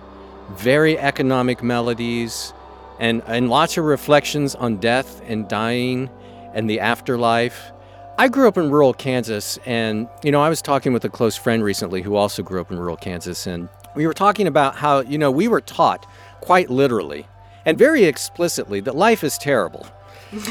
very 0.54 0.96
economic 0.96 1.64
melodies, 1.64 2.54
and, 3.00 3.20
and 3.26 3.50
lots 3.50 3.76
of 3.76 3.84
reflections 3.84 4.54
on 4.54 4.76
death 4.76 5.20
and 5.26 5.48
dying 5.48 6.10
and 6.54 6.70
the 6.70 6.78
afterlife. 6.78 7.72
I 8.18 8.28
grew 8.28 8.46
up 8.46 8.56
in 8.56 8.70
rural 8.70 8.94
Kansas, 8.94 9.58
and, 9.66 10.06
you 10.22 10.30
know, 10.30 10.40
I 10.40 10.48
was 10.48 10.62
talking 10.62 10.92
with 10.92 11.04
a 11.04 11.08
close 11.08 11.36
friend 11.36 11.64
recently 11.64 12.02
who 12.02 12.14
also 12.14 12.42
grew 12.44 12.60
up 12.60 12.70
in 12.70 12.78
rural 12.78 12.96
Kansas, 12.96 13.48
and 13.48 13.68
we 13.96 14.06
were 14.06 14.14
talking 14.14 14.46
about 14.46 14.76
how, 14.76 15.00
you 15.00 15.18
know, 15.18 15.30
we 15.30 15.48
were 15.48 15.60
taught 15.60 16.06
quite 16.40 16.70
literally 16.70 17.26
and 17.66 17.76
very 17.76 18.04
explicitly 18.04 18.78
that 18.80 18.94
life 18.94 19.24
is 19.24 19.38
terrible. 19.38 19.86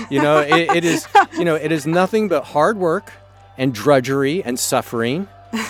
You 0.09 0.21
know, 0.21 0.39
it, 0.39 0.75
it 0.75 0.85
is, 0.85 1.07
you 1.33 1.45
know, 1.45 1.55
it 1.55 1.71
is 1.71 1.87
nothing 1.87 2.27
but 2.27 2.43
hard 2.43 2.77
work 2.77 3.11
and 3.57 3.73
drudgery 3.73 4.43
and 4.43 4.59
suffering, 4.59 5.27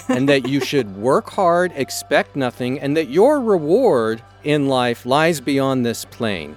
and 0.08 0.30
that 0.30 0.48
you 0.48 0.60
should 0.60 0.98
work 0.98 1.30
hard, 1.30 1.72
expect 1.76 2.36
nothing, 2.36 2.80
and 2.80 2.96
that 2.96 3.10
your 3.10 3.40
reward 3.40 4.22
in 4.44 4.68
life 4.68 5.06
lies 5.06 5.40
beyond 5.40 5.86
this 5.86 6.06
plane. 6.06 6.56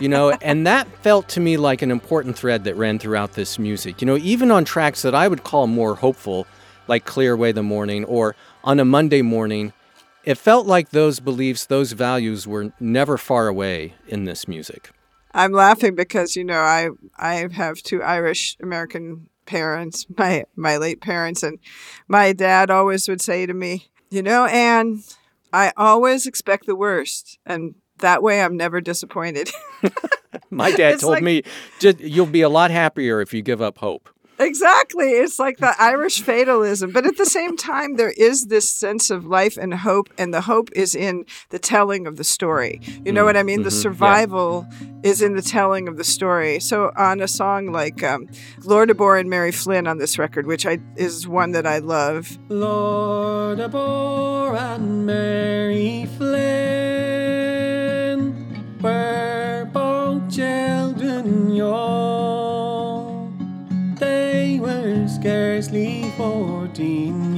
You 0.00 0.08
know, 0.08 0.30
and 0.30 0.66
that 0.66 0.88
felt 1.02 1.28
to 1.30 1.40
me 1.40 1.56
like 1.56 1.82
an 1.82 1.90
important 1.90 2.36
thread 2.36 2.64
that 2.64 2.76
ran 2.76 2.98
throughout 2.98 3.32
this 3.32 3.58
music. 3.58 4.00
You 4.00 4.06
know, 4.06 4.16
even 4.16 4.50
on 4.50 4.64
tracks 4.64 5.02
that 5.02 5.14
I 5.14 5.28
would 5.28 5.44
call 5.44 5.66
more 5.66 5.94
hopeful, 5.94 6.46
like 6.88 7.04
Clear 7.04 7.34
Away 7.34 7.52
the 7.52 7.62
Morning, 7.62 8.04
or 8.04 8.36
on 8.64 8.80
a 8.80 8.84
Monday 8.84 9.22
morning, 9.22 9.72
it 10.24 10.36
felt 10.36 10.66
like 10.66 10.90
those 10.90 11.20
beliefs, 11.20 11.64
those 11.66 11.92
values 11.92 12.46
were 12.46 12.72
never 12.80 13.16
far 13.16 13.48
away 13.48 13.94
in 14.08 14.24
this 14.24 14.48
music. 14.48 14.90
I'm 15.36 15.52
laughing 15.52 15.94
because 15.94 16.34
you 16.34 16.44
know 16.44 16.58
I 16.60 16.88
I 17.16 17.46
have 17.52 17.82
two 17.82 18.02
Irish 18.02 18.56
American 18.60 19.28
parents, 19.44 20.06
my 20.18 20.44
my 20.56 20.76
late 20.78 21.00
parents, 21.00 21.42
and 21.42 21.58
my 22.08 22.32
dad 22.32 22.70
always 22.70 23.06
would 23.08 23.20
say 23.20 23.46
to 23.46 23.54
me, 23.54 23.86
you 24.10 24.22
know, 24.22 24.46
Anne, 24.46 25.02
I 25.52 25.72
always 25.76 26.26
expect 26.26 26.66
the 26.66 26.74
worst, 26.74 27.38
and 27.46 27.74
that 27.98 28.22
way 28.22 28.42
I'm 28.42 28.56
never 28.56 28.80
disappointed. 28.80 29.50
My 30.50 30.70
dad 30.70 30.94
It's 30.94 31.02
told 31.02 31.14
like- 31.14 31.24
me 31.24 31.42
just, 31.78 31.98
you'll 32.00 32.26
be 32.26 32.42
a 32.42 32.48
lot 32.48 32.70
happier 32.70 33.20
if 33.20 33.32
you 33.32 33.42
give 33.42 33.62
up 33.62 33.78
hope. 33.78 34.10
Exactly. 34.38 35.12
It's 35.12 35.38
like 35.38 35.58
the 35.58 35.74
Irish 35.78 36.20
fatalism. 36.20 36.92
But 36.92 37.06
at 37.06 37.16
the 37.16 37.24
same 37.24 37.56
time, 37.56 37.96
there 37.96 38.12
is 38.16 38.46
this 38.46 38.68
sense 38.68 39.10
of 39.10 39.24
life 39.24 39.56
and 39.56 39.72
hope, 39.72 40.10
and 40.18 40.32
the 40.32 40.42
hope 40.42 40.70
is 40.72 40.94
in 40.94 41.24
the 41.48 41.58
telling 41.58 42.06
of 42.06 42.16
the 42.16 42.24
story. 42.24 42.80
You 43.04 43.12
know 43.12 43.24
what 43.24 43.36
I 43.36 43.42
mean? 43.42 43.62
The 43.62 43.70
mm-hmm. 43.70 43.76
Mm-hmm. 43.76 43.82
survival 43.82 44.66
yeah. 44.70 44.86
Is 45.06 45.22
in 45.22 45.36
the 45.36 45.42
telling 45.42 45.86
of 45.86 45.96
the 45.96 46.02
story. 46.02 46.58
So 46.58 46.90
on 46.96 47.20
a 47.20 47.28
song 47.28 47.70
like 47.70 48.02
um, 48.02 48.28
Lord 48.64 48.90
Abore 48.90 49.18
and 49.18 49.30
Mary 49.30 49.52
Flynn 49.52 49.86
on 49.86 49.98
this 49.98 50.18
record, 50.18 50.48
which 50.48 50.66
I 50.66 50.80
is 50.96 51.28
one 51.28 51.52
that 51.52 51.64
I 51.64 51.78
love. 51.78 52.36
Lord 52.48 53.60
Abore 53.60 54.56
and 54.56 55.06
Mary 55.06 56.08
Flynn 56.18 57.46
were 58.82 59.70
both 59.72 60.28
children 60.28 61.54
young. 61.54 63.30
They 64.00 64.58
were 64.60 65.06
scarcely 65.06 66.10
fourteen 66.16 67.35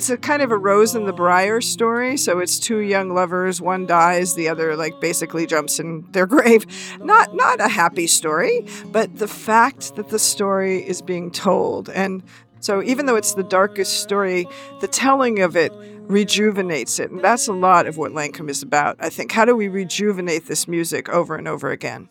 It's 0.00 0.08
a 0.08 0.16
kind 0.16 0.40
of 0.40 0.50
a 0.50 0.56
Rose 0.56 0.94
and 0.94 1.06
the 1.06 1.12
Briar 1.12 1.60
story. 1.60 2.16
So 2.16 2.38
it's 2.38 2.58
two 2.58 2.78
young 2.78 3.12
lovers. 3.12 3.60
One 3.60 3.84
dies, 3.84 4.34
the 4.34 4.48
other 4.48 4.74
like 4.74 4.98
basically 4.98 5.46
jumps 5.46 5.78
in 5.78 6.10
their 6.12 6.26
grave. 6.34 6.64
Not 7.00 7.34
not 7.34 7.60
a 7.60 7.68
happy 7.68 8.06
story, 8.06 8.64
but 8.86 9.18
the 9.18 9.28
fact 9.28 9.96
that 9.96 10.08
the 10.08 10.18
story 10.18 10.78
is 10.78 11.02
being 11.02 11.30
told, 11.30 11.90
and 11.90 12.22
so 12.60 12.82
even 12.82 13.04
though 13.04 13.16
it's 13.16 13.34
the 13.34 13.42
darkest 13.42 14.00
story, 14.00 14.48
the 14.80 14.88
telling 14.88 15.40
of 15.40 15.54
it 15.54 15.70
rejuvenates 16.08 16.98
it, 16.98 17.10
and 17.10 17.20
that's 17.20 17.46
a 17.46 17.52
lot 17.52 17.86
of 17.86 17.98
what 17.98 18.12
Lankum 18.12 18.48
is 18.48 18.62
about. 18.62 18.96
I 19.00 19.10
think. 19.10 19.30
How 19.32 19.44
do 19.44 19.54
we 19.54 19.68
rejuvenate 19.68 20.46
this 20.46 20.66
music 20.66 21.10
over 21.10 21.36
and 21.36 21.46
over 21.46 21.70
again? 21.70 22.08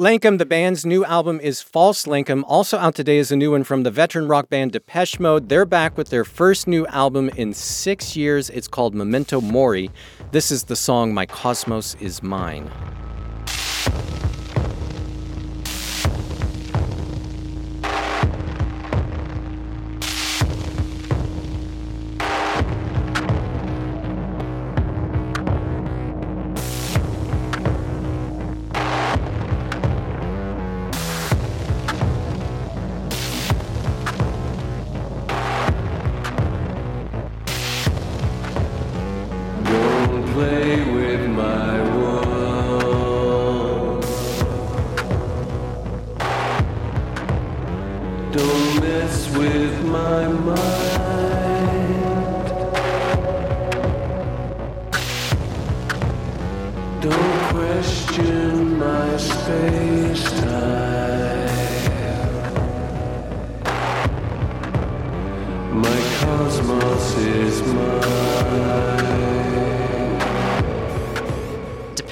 Lankum, 0.00 0.38
the 0.38 0.46
band's 0.46 0.86
new 0.86 1.04
album 1.04 1.38
is 1.40 1.60
False 1.60 2.06
Lankum. 2.06 2.42
Also 2.46 2.78
out 2.78 2.94
today 2.94 3.18
is 3.18 3.30
a 3.30 3.36
new 3.36 3.50
one 3.50 3.64
from 3.64 3.82
the 3.82 3.90
veteran 3.90 4.28
rock 4.28 4.48
band 4.48 4.72
Depeche 4.72 5.20
Mode. 5.20 5.50
They're 5.50 5.66
back 5.66 5.98
with 5.98 6.08
their 6.08 6.24
first 6.24 6.66
new 6.66 6.86
album 6.86 7.28
in 7.36 7.52
six 7.52 8.16
years. 8.16 8.48
It's 8.48 8.66
called 8.66 8.94
Memento 8.94 9.42
Mori. 9.42 9.90
This 10.30 10.50
is 10.50 10.64
the 10.64 10.74
song 10.74 11.12
My 11.12 11.26
Cosmos 11.26 11.96
Is 12.00 12.22
Mine. 12.22 12.70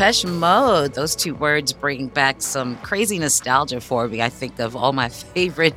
Depeche 0.08 0.24
Mode, 0.24 0.94
those 0.94 1.14
two 1.14 1.34
words 1.34 1.74
bring 1.74 2.06
back 2.06 2.40
some 2.40 2.78
crazy 2.78 3.18
nostalgia 3.18 3.78
for 3.78 4.08
me. 4.08 4.22
I 4.22 4.30
think 4.30 4.58
of 4.58 4.74
all 4.74 4.94
my 4.94 5.08
favorite 5.34 5.74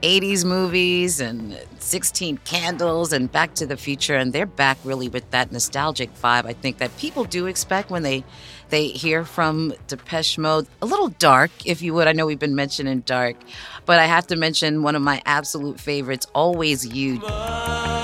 80s 0.00 0.44
movies 0.44 1.20
and 1.20 1.60
16 1.80 2.36
Candles 2.44 3.12
and 3.12 3.32
Back 3.32 3.54
to 3.54 3.66
the 3.66 3.76
Future, 3.76 4.14
and 4.14 4.32
they're 4.32 4.46
back 4.46 4.78
really 4.84 5.08
with 5.08 5.28
that 5.32 5.50
nostalgic 5.50 6.14
vibe. 6.14 6.44
I 6.44 6.52
think 6.52 6.78
that 6.78 6.96
people 6.98 7.24
do 7.24 7.46
expect 7.46 7.90
when 7.90 8.04
they 8.04 8.22
they 8.68 8.88
hear 8.88 9.24
from 9.24 9.74
Depeche 9.88 10.38
Mode. 10.38 10.68
A 10.80 10.86
little 10.86 11.08
dark, 11.08 11.50
if 11.64 11.82
you 11.82 11.94
would. 11.94 12.06
I 12.06 12.12
know 12.12 12.26
we've 12.26 12.38
been 12.38 12.54
mentioning 12.54 13.00
dark, 13.00 13.34
but 13.86 13.98
I 13.98 14.06
have 14.06 14.28
to 14.28 14.36
mention 14.36 14.84
one 14.84 14.94
of 14.94 15.02
my 15.02 15.20
absolute 15.26 15.80
favorites, 15.80 16.28
Always 16.32 16.86
You. 16.86 17.18
The 17.18 17.97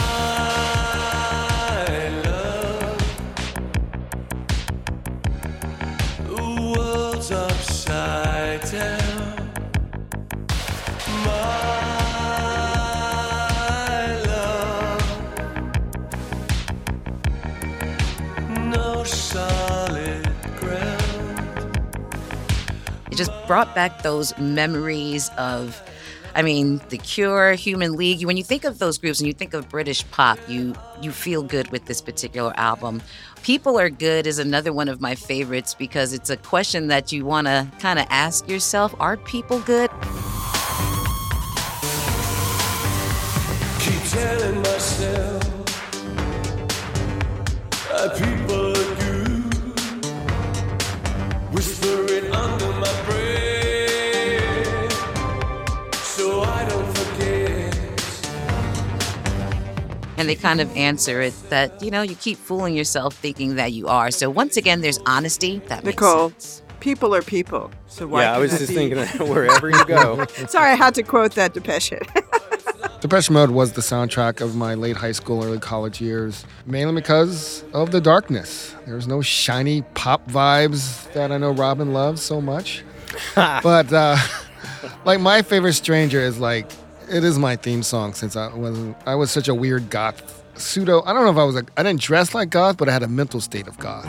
It 23.15 23.19
just 23.19 23.31
brought 23.47 23.77
back 23.77 24.03
those 24.03 24.37
memories 24.39 25.31
of, 25.39 25.81
I 26.35 26.43
mean, 26.43 26.81
The 26.89 26.99
Cure, 26.99 27.53
Human 27.55 27.97
League. 27.97 28.25
When 28.25 28.37
you 28.37 28.43
think 28.43 28.65
of 28.65 28.79
those 28.79 28.99
groups 28.99 29.21
and 29.21 29.27
you 29.27 29.33
think 29.33 29.55
of 29.55 29.69
British 29.69 30.09
pop, 30.11 30.39
you 30.49 30.75
you 31.01 31.13
feel 31.13 31.43
good 31.43 31.71
with 31.71 31.87
this 31.87 32.01
particular 32.01 32.53
album. 32.57 33.03
People 33.43 33.79
Are 33.79 33.91
Good 33.91 34.27
is 34.27 34.39
another 34.39 34.73
one 34.73 34.89
of 34.89 35.01
my 35.01 35.15
favorites 35.15 35.75
because 35.75 36.13
it's 36.13 36.31
a 36.31 36.37
question 36.37 36.89
that 36.89 37.13
you 37.13 37.25
want 37.25 37.47
to 37.47 37.69
kind 37.79 37.99
of 37.99 38.07
ask 38.11 38.49
yourself: 38.49 38.95
Are 38.99 39.17
people 39.17 39.61
good? 39.61 39.91
Keep 43.79 44.03
telling 44.11 44.57
myself 44.63 45.45
people 48.19 48.73
good. 48.73 49.55
Whisper 51.53 52.04
And 60.25 60.31
they 60.31 60.41
kind 60.41 60.61
of 60.63 60.75
answer 60.75 61.21
it 61.21 61.35
that 61.51 61.83
you 61.83 61.91
know 61.91 62.01
you 62.01 62.15
keep 62.15 62.39
fooling 62.39 62.75
yourself 62.75 63.15
thinking 63.15 63.57
that 63.57 63.73
you 63.73 63.89
are. 63.89 64.11
So 64.11 64.31
once 64.31 64.57
again, 64.57 64.81
there's 64.81 64.99
honesty. 65.05 65.59
That 65.67 65.85
makes 65.85 65.97
Nicole, 65.97 66.31
sense. 66.31 66.63
people 66.81 67.15
are 67.15 67.21
people. 67.21 67.71
So 67.89 68.07
why? 68.07 68.23
Yeah, 68.23 68.35
I 68.37 68.39
was 68.39 68.51
just 68.53 68.69
be- 68.69 68.75
thinking 68.75 68.97
that 68.97 69.19
wherever 69.29 69.69
you 69.69 69.85
go. 69.85 70.25
Sorry, 70.49 70.71
I 70.71 70.77
had 70.77 70.95
to 70.95 71.03
quote 71.03 71.35
that 71.35 71.53
Depeche. 71.53 71.91
hit. 71.91 72.09
Depeche 73.03 73.29
Mode 73.29 73.51
was 73.51 73.73
the 73.73 73.83
soundtrack 73.83 74.41
of 74.41 74.57
my 74.57 74.73
late 74.75 74.97
high 74.97 75.13
school, 75.13 75.45
early 75.45 75.59
college 75.59 76.01
years, 76.01 76.47
mainly 76.65 76.95
because 76.95 77.63
of 77.75 77.91
the 77.91 78.01
darkness. 78.01 78.75
There's 78.87 79.07
no 79.07 79.21
shiny 79.21 79.83
pop 79.95 80.27
vibes 80.31 81.13
that 81.13 81.31
I 81.31 81.37
know 81.37 81.51
Robin 81.51 81.93
loves 81.93 82.23
so 82.23 82.41
much. 82.41 82.83
but 83.35 83.93
uh, 83.93 84.17
like 85.05 85.21
my 85.21 85.43
favorite 85.43 85.75
stranger 85.75 86.19
is 86.21 86.39
like 86.39 86.71
it 87.09 87.25
is 87.25 87.39
my 87.39 87.57
theme 87.57 87.83
song 87.83 88.15
since 88.15 88.37
I 88.37 88.55
was 88.55 88.79
I 89.07 89.15
was 89.15 89.31
such 89.31 89.49
a 89.49 89.55
weird 89.55 89.91
goth 89.91 90.43
pseudo. 90.57 91.03
I 91.05 91.13
don't 91.13 91.25
know 91.25 91.31
if 91.31 91.37
I 91.37 91.45
was 91.45 91.57
a 91.57 91.65
I 91.77 91.83
didn't 91.83 92.01
dress 92.01 92.35
like 92.35 92.51
goth, 92.51 92.77
but 92.77 92.89
I 92.89 92.93
had 92.93 93.03
a 93.03 93.09
mental 93.09 93.41
state 93.41 93.67
of 93.67 93.79
goth. 93.79 94.07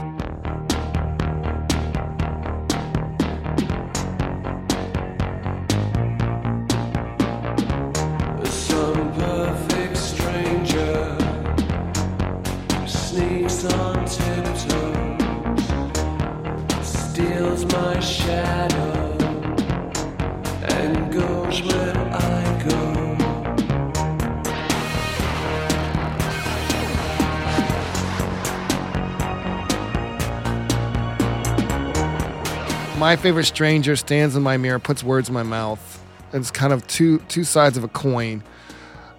My 33.16 33.22
favorite 33.22 33.46
stranger 33.46 33.96
stands 33.96 34.36
in 34.36 34.44
my 34.44 34.58
mirror, 34.58 34.78
puts 34.78 35.02
words 35.02 35.30
in 35.30 35.34
my 35.34 35.42
mouth. 35.42 36.04
It's 36.34 36.52
kind 36.52 36.74
of 36.74 36.86
two 36.86 37.20
two 37.30 37.46
sides 37.46 37.78
of 37.78 37.86
a 37.86 37.88
coin. 37.88 38.44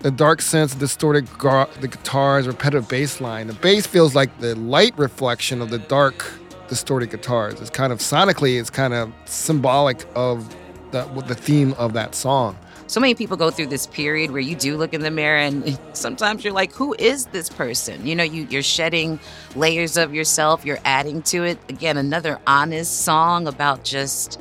The 0.01 0.11
dark 0.11 0.43
sense, 0.43 0.75
distorted 0.75 1.27
gar- 1.39 1.71
the 1.81 1.89
guitars, 1.89 2.47
repetitive 2.47 2.91
bass 2.91 3.23
line. 3.23 3.47
The 3.47 3.55
bass 3.55 3.87
feels 3.87 4.15
like 4.15 4.39
the 4.39 4.55
light 4.55 4.93
reflection 4.99 5.63
of 5.63 5.71
the 5.71 5.79
dark, 5.79 6.31
distorted 6.69 7.09
guitars. 7.09 7.59
It's 7.59 7.71
kind 7.71 7.91
of 7.91 8.01
sonically, 8.01 8.61
it's 8.61 8.69
kind 8.69 8.93
of 8.93 9.11
symbolic 9.25 10.07
of 10.15 10.55
the 10.91 11.05
the 11.27 11.35
theme 11.35 11.73
of 11.79 11.95
that 11.95 12.15
song. 12.15 12.55
So 12.88 13.01
many 13.01 13.16
people 13.16 13.37
go 13.37 13.51
through 13.51 13.66
this 13.66 13.87
period 13.88 14.31
where 14.31 14.40
you 14.40 14.55
do 14.55 14.77
look 14.77 14.94
in 14.94 15.01
the 15.01 15.11
mirror 15.11 15.38
and 15.38 15.77
sometimes 15.92 16.44
you're 16.44 16.53
like, 16.53 16.72
who 16.72 16.94
is 17.01 17.27
this 17.27 17.49
person? 17.49 18.07
You 18.07 18.14
know, 18.14 18.22
you, 18.22 18.46
you're 18.49 18.62
shedding 18.62 19.18
layers 19.57 19.96
of 19.96 20.14
yourself, 20.14 20.64
you're 20.64 20.79
adding 20.85 21.22
to 21.22 21.42
it. 21.44 21.59
Again, 21.68 21.96
another 21.96 22.38
honest 22.46 23.01
song 23.01 23.49
about 23.49 23.83
just 23.83 24.38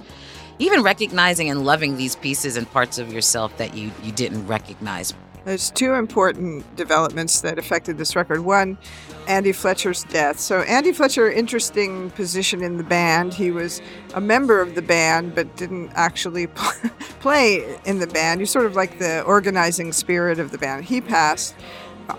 even 0.59 0.83
recognizing 0.83 1.49
and 1.49 1.65
loving 1.65 1.97
these 1.97 2.15
pieces 2.15 2.55
and 2.55 2.69
parts 2.69 2.99
of 2.99 3.11
yourself 3.11 3.57
that 3.57 3.75
you, 3.75 3.91
you 4.03 4.11
didn't 4.11 4.45
recognize. 4.45 5.13
There's 5.45 5.69
two 5.69 5.93
important 5.93 6.75
developments 6.75 7.41
that 7.41 7.59
affected 7.59 7.99
this 7.99 8.15
record. 8.15 8.41
One, 8.41 8.79
Andy 9.27 9.51
Fletcher's 9.51 10.03
death. 10.05 10.39
So, 10.39 10.61
Andy 10.61 10.91
Fletcher, 10.91 11.31
interesting 11.31 12.09
position 12.11 12.63
in 12.63 12.77
the 12.77 12.83
band. 12.83 13.31
He 13.35 13.51
was 13.51 13.79
a 14.15 14.21
member 14.21 14.59
of 14.59 14.73
the 14.73 14.81
band, 14.81 15.35
but 15.35 15.55
didn't 15.55 15.91
actually 15.93 16.47
play 17.19 17.77
in 17.85 17.99
the 17.99 18.07
band. 18.07 18.39
He's 18.39 18.49
sort 18.49 18.65
of 18.65 18.75
like 18.75 18.97
the 18.97 19.21
organizing 19.21 19.93
spirit 19.93 20.39
of 20.39 20.49
the 20.49 20.57
band. 20.57 20.85
He 20.85 20.99
passed. 20.99 21.53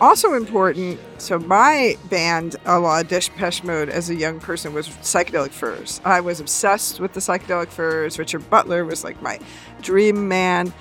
Also 0.01 0.35
important, 0.35 0.99
so 1.19 1.39
my 1.39 1.97
band, 2.11 2.57
a 2.65 2.79
la 2.79 3.03
Depeche 3.05 3.63
Mode, 3.63 3.89
as 3.89 4.11
a 4.11 4.15
young 4.15 4.41
person, 4.41 4.73
was 4.73 4.89
Psychedelic 4.89 5.51
Furs. 5.51 6.01
I 6.05 6.21
was 6.21 6.41
obsessed 6.41 6.99
with 6.99 7.13
the 7.13 7.21
Psychedelic 7.21 7.69
Furs. 7.69 8.19
Richard 8.19 8.49
Butler 8.51 8.85
was 8.85 9.05
like 9.05 9.21
my 9.23 9.39
dream 9.83 10.27
man. 10.27 10.73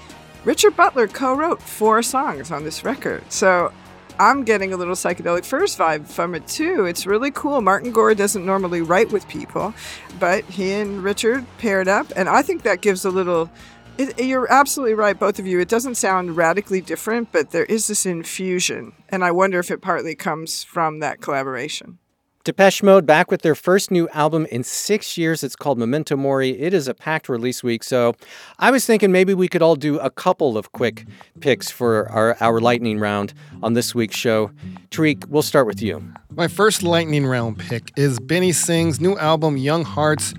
Richard 0.46 0.78
Butler 0.78 1.08
co 1.08 1.36
wrote 1.36 1.60
four 1.60 2.04
songs 2.04 2.52
on 2.52 2.64
this 2.64 2.84
record. 2.84 3.24
So 3.30 3.74
I'm 4.20 4.44
getting 4.44 4.74
a 4.74 4.78
little 4.78 4.94
Psychedelic 4.94 5.44
Furs 5.44 5.76
vibe 5.76 6.08
from 6.08 6.36
it 6.36 6.48
too. 6.48 6.86
It's 6.86 7.08
really 7.08 7.32
cool. 7.32 7.62
Martin 7.62 7.92
Gore 7.92 8.14
doesn't 8.14 8.46
normally 8.46 8.82
write 8.82 9.12
with 9.12 9.28
people, 9.28 9.74
but 10.20 10.44
he 10.46 10.72
and 10.74 11.04
Richard 11.04 11.46
paired 11.58 11.88
up, 11.88 12.14
and 12.16 12.30
I 12.30 12.44
think 12.44 12.62
that 12.62 12.82
gives 12.82 13.06
a 13.06 13.10
little. 13.10 13.50
It, 13.98 14.20
you're 14.20 14.52
absolutely 14.52 14.94
right, 14.94 15.18
both 15.18 15.40
of 15.40 15.48
you. 15.48 15.60
It 15.60 15.70
doesn't 15.70 15.96
sound 15.96 16.38
radically 16.38 16.82
different, 16.82 17.32
but 17.32 17.52
there 17.52 17.66
is 17.66 17.88
this 17.88 18.06
infusion, 18.06 18.94
and 19.10 19.24
I 19.24 19.32
wonder 19.32 19.58
if 19.58 19.72
it 19.72 19.82
partly 19.82 20.16
comes 20.16 20.64
from 20.64 21.00
that 21.00 21.22
collaboration. 21.22 21.98
Depeche 22.46 22.84
Mode 22.84 23.08
back 23.08 23.32
with 23.32 23.42
their 23.42 23.56
first 23.56 23.90
new 23.90 24.08
album 24.10 24.46
in 24.52 24.64
six 24.64 25.18
years. 25.18 25.44
It's 25.44 25.56
called 25.56 25.80
Memento 25.80 26.16
Mori. 26.16 26.52
It 26.62 26.76
is 26.76 26.88
a 26.88 26.94
packed 26.94 27.28
release 27.28 27.64
week, 27.64 27.84
so 27.84 28.14
I 28.60 28.70
was 28.70 28.86
thinking 28.86 29.12
maybe 29.12 29.34
we 29.34 29.48
could 29.48 29.64
all 29.64 29.76
do 29.76 29.98
a 29.98 30.12
couple 30.12 30.56
of 30.56 30.72
quick 30.72 31.08
picks 31.42 31.72
for 31.72 32.08
our, 32.10 32.38
our 32.42 32.60
lightning 32.60 33.00
round 33.00 33.34
on 33.64 33.74
this 33.74 33.96
week's 33.96 34.16
show. 34.16 34.52
Tariq, 34.92 35.26
we'll 35.26 35.42
start 35.42 35.66
with 35.66 35.82
you. 35.82 36.04
My 36.30 36.48
first 36.48 36.84
lightning 36.84 37.26
round 37.26 37.58
pick 37.58 37.92
is 37.98 38.20
Benny 38.20 38.52
Sings' 38.52 39.02
new 39.02 39.18
album, 39.18 39.58
Young 39.58 39.84
Hearts. 39.84 40.36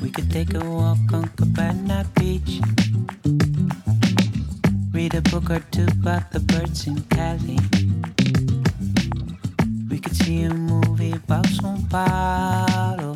We 0.00 0.12
could 0.12 0.30
take 0.30 0.54
a 0.54 0.60
walk 0.60 0.98
on 1.12 1.30
Cabana 1.30 2.06
Beach. 2.14 2.60
Read 4.92 5.14
a 5.14 5.22
book 5.22 5.50
or 5.50 5.58
two 5.72 5.88
about 6.00 6.30
the 6.30 6.38
birds 6.38 6.86
in 6.86 7.00
Cali. 7.10 7.58
We 9.90 9.98
could 9.98 10.14
see 10.14 10.42
a 10.44 10.54
movie 10.54 10.89
Paulo. 11.18 13.14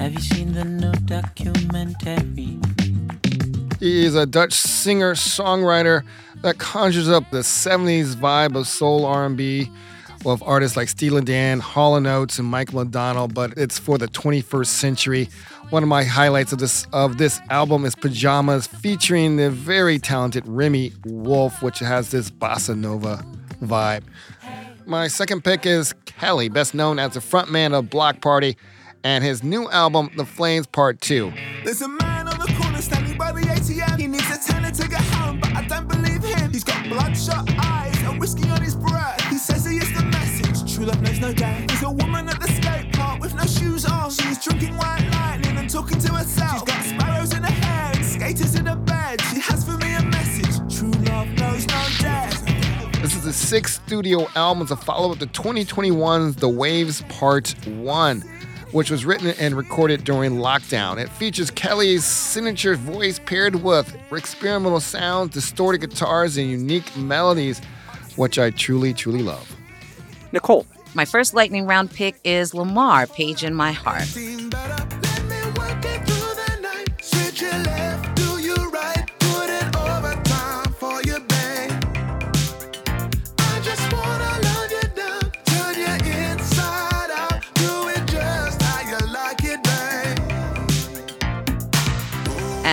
Have 0.00 0.12
you 0.12 0.20
seen 0.20 0.52
the 0.52 0.64
new 0.64 0.92
documentary? 1.06 2.58
He 3.80 4.04
is 4.04 4.14
a 4.14 4.26
Dutch 4.26 4.52
singer-songwriter 4.52 6.02
that 6.42 6.58
conjures 6.58 7.08
up 7.08 7.30
the 7.30 7.40
70s 7.40 8.14
vibe 8.14 8.56
of 8.56 8.66
soul 8.66 9.04
R&B 9.04 9.70
of 10.24 10.42
artists 10.42 10.76
like 10.76 10.88
Steely 10.88 11.22
Dan, 11.22 11.60
Hall 11.60 11.94
& 12.06 12.06
Oates, 12.06 12.38
and 12.38 12.48
Michael 12.48 12.84
McDonald, 12.84 13.32
but 13.32 13.52
it's 13.56 13.78
for 13.78 13.96
the 13.96 14.08
21st 14.08 14.66
century. 14.66 15.28
One 15.70 15.82
of 15.82 15.88
my 15.88 16.04
highlights 16.04 16.52
of 16.52 16.58
this 16.58 16.86
of 16.92 17.18
this 17.18 17.40
album 17.50 17.84
is 17.84 17.94
Pajamas, 17.94 18.66
featuring 18.66 19.36
the 19.36 19.50
very 19.50 19.98
talented 19.98 20.46
Remi 20.46 20.92
Wolf, 21.04 21.62
which 21.62 21.78
has 21.80 22.10
this 22.10 22.30
bossa 22.30 22.76
nova 22.76 23.24
vibe. 23.62 24.02
My 24.88 25.08
second 25.08 25.42
pick 25.42 25.66
is 25.66 25.92
Kele, 26.04 26.48
best 26.48 26.72
known 26.72 27.00
as 27.00 27.14
the 27.14 27.20
frontman 27.20 27.76
of 27.76 27.90
Bloc 27.90 28.20
Party, 28.20 28.56
and 29.02 29.24
his 29.24 29.42
new 29.42 29.68
album, 29.68 30.10
The 30.16 30.24
Flames 30.24 30.68
Part 30.68 31.00
2. 31.00 31.32
There's 31.64 31.82
a 31.82 31.88
man 31.88 32.28
on 32.28 32.38
the 32.38 32.54
corner 32.56 32.80
standing 32.80 33.18
by 33.18 33.32
the 33.32 33.40
ATM. 33.40 33.98
He 33.98 34.06
needs 34.06 34.30
a 34.30 34.38
to 34.38 34.88
get 34.88 35.00
home, 35.00 35.40
but 35.40 35.52
I 35.56 35.66
don't 35.66 35.88
believe 35.88 36.22
him. 36.22 36.52
He's 36.52 36.62
got 36.62 36.88
bloodshot 36.88 37.50
eyes 37.58 38.00
and 38.02 38.20
whiskey 38.20 38.48
on 38.48 38.62
his 38.62 38.76
breath. 38.76 39.20
He 39.22 39.38
says 39.38 39.64
he 39.64 39.78
is 39.78 39.92
the 39.92 40.04
message. 40.04 40.72
True 40.72 40.84
love 40.84 41.02
knows 41.02 41.18
no 41.18 41.32
doubt. 41.32 41.66
There's 41.66 41.82
a 41.82 41.90
woman 41.90 42.28
at 42.28 42.40
the 42.40 42.46
skate 42.46 42.92
park 42.92 43.20
with 43.20 43.34
no 43.34 43.44
shoes 43.44 43.86
on. 43.86 44.10
She's 44.10 44.38
drinking 44.38 44.76
white 44.76 45.08
lightning 45.10 45.56
and 45.56 45.68
talking 45.68 45.98
to 45.98 46.12
herself. 46.14 46.60
She's 46.60 46.62
got 46.62 46.84
sparrows 46.84 47.34
in 47.34 47.42
her 47.42 47.50
hair 47.50 47.92
and 47.92 48.04
skaters 48.04 48.54
in 48.54 48.66
her 48.66 48.76
bed. 48.76 49.20
She 49.32 49.40
has 49.40 49.64
for 49.64 49.76
me 49.78 49.96
a 49.96 50.02
message. 50.02 50.78
True 50.78 50.92
love 51.10 51.26
knows 51.30 51.66
no. 51.66 51.86
This 53.26 53.40
the 53.40 53.46
sixth 53.48 53.84
studio 53.84 54.28
album 54.36 54.62
as 54.62 54.70
a 54.70 54.76
follow 54.76 55.10
up 55.10 55.18
to 55.18 55.26
2021's 55.26 56.36
The 56.36 56.48
Waves 56.48 57.02
Part 57.08 57.56
1, 57.66 58.20
which 58.70 58.88
was 58.88 59.04
written 59.04 59.34
and 59.40 59.56
recorded 59.56 60.04
during 60.04 60.34
lockdown. 60.34 60.96
It 60.96 61.08
features 61.08 61.50
Kele's 61.50 62.04
signature 62.04 62.76
voice 62.76 63.18
paired 63.18 63.56
with 63.56 63.96
experimental 64.12 64.78
sounds, 64.78 65.34
distorted 65.34 65.78
guitars, 65.80 66.36
and 66.36 66.48
unique 66.48 66.96
melodies, 66.96 67.60
which 68.14 68.38
I 68.38 68.50
truly, 68.50 68.94
truly 68.94 69.24
love. 69.24 69.56
Nicole. 70.30 70.64
My 70.94 71.04
first 71.04 71.34
lightning 71.34 71.66
round 71.66 71.90
pick 71.90 72.20
is 72.22 72.52
Lemar, 72.52 73.12
Page 73.12 73.42
in 73.42 73.54
My 73.54 73.72
Heart. 73.72 74.06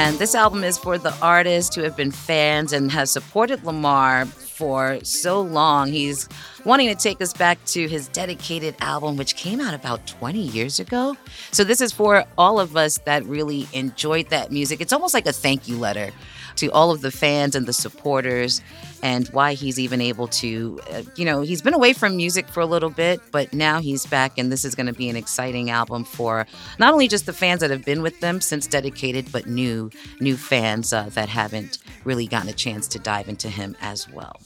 And 0.03 0.19
this 0.19 0.35
album 0.35 0.65
is 0.65 0.77
for 0.77 0.97
the 0.97 1.15
artists 1.21 1.73
who 1.73 1.81
have 1.83 1.95
been 1.95 2.11
fans 2.11 2.73
and 2.73 2.91
have 2.91 3.07
supported 3.07 3.61
Lemar 3.61 4.27
for 4.27 4.99
so 5.01 5.39
long. 5.39 5.93
He's 5.93 6.27
wanting 6.65 6.89
to 6.89 6.95
take 6.95 7.21
us 7.21 7.31
back 7.31 7.63
to 7.67 7.87
his 7.87 8.09
dedicated 8.09 8.75
album, 8.81 9.15
which 9.15 9.37
came 9.37 9.61
out 9.61 9.73
about 9.73 10.05
20 10.05 10.39
years 10.41 10.81
ago. 10.81 11.15
So, 11.51 11.63
this 11.63 11.79
is 11.79 11.93
for 11.93 12.25
all 12.37 12.59
of 12.59 12.75
us 12.75 12.97
that 13.05 13.23
really 13.23 13.65
enjoyed 13.71 14.29
that 14.29 14.51
music. 14.51 14.81
It's 14.81 14.91
almost 14.91 15.13
like 15.13 15.25
a 15.25 15.31
thank 15.31 15.69
you 15.69 15.77
letter 15.77 16.11
to 16.55 16.67
all 16.71 16.91
of 16.91 17.01
the 17.01 17.11
fans 17.11 17.55
and 17.55 17.65
the 17.65 17.73
supporters, 17.73 18.61
and 19.01 19.27
why 19.29 19.53
he's 19.53 19.79
even 19.79 19.99
able 19.99 20.27
to, 20.27 20.79
uh, 20.91 21.03
you 21.15 21.25
know, 21.25 21.41
he's 21.41 21.61
been 21.61 21.73
away 21.73 21.93
from 21.93 22.15
music 22.15 22.47
for 22.47 22.61
a 22.61 22.65
little 22.65 22.89
bit, 22.89 23.19
but 23.31 23.51
now 23.53 23.79
he's 23.79 24.05
back, 24.05 24.37
and 24.37 24.51
this 24.51 24.63
is 24.63 24.75
going 24.75 24.87
to 24.87 24.93
be 24.93 25.09
an 25.09 25.15
exciting 25.15 25.69
album 25.69 26.03
for 26.03 26.45
not 26.79 26.93
only 26.93 27.07
just 27.07 27.25
the 27.25 27.33
fans 27.33 27.59
that 27.61 27.69
have 27.69 27.83
been 27.83 28.01
with 28.01 28.19
them 28.21 28.39
since 28.41 28.67
dedicated, 28.67 29.31
but 29.31 29.45
new 29.47 29.89
new 30.19 30.37
fans 30.37 30.93
uh, 30.93 31.09
that 31.09 31.29
haven't 31.29 31.79
really 32.05 32.27
gotten 32.27 32.49
a 32.49 32.53
chance 32.53 32.87
to 32.87 32.99
dive 32.99 33.27
into 33.27 33.49
him 33.49 33.75
as 33.81 34.09
well. 34.09 34.39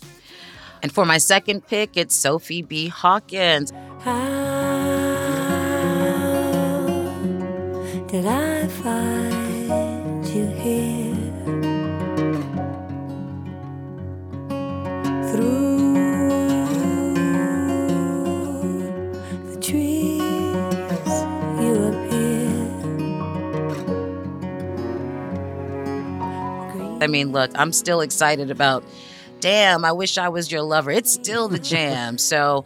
And 0.84 0.91
for 0.91 1.06
my 1.06 1.17
second 1.17 1.65
pick, 1.67 1.98
it's 1.98 2.15
Sophie 2.15 2.62
B. 2.62 2.88
Hawkins. 2.88 3.72
Did 8.12 8.26
I 8.26 8.67
find 8.67 10.26
you 10.28 10.46
here? 10.48 11.07
I 27.08 27.10
mean, 27.10 27.32
look, 27.32 27.52
I'm 27.56 27.72
still 27.72 28.02
excited 28.02 28.52
about 28.52 28.84
Damn, 29.39 29.86
I 29.86 29.91
wish 29.91 30.17
I 30.17 30.30
was 30.30 30.52
your 30.52 30.63
lover. 30.63 30.89
It's 30.89 31.12
still 31.13 31.48
the 31.48 31.60
jam. 31.74 32.17
so 32.17 32.65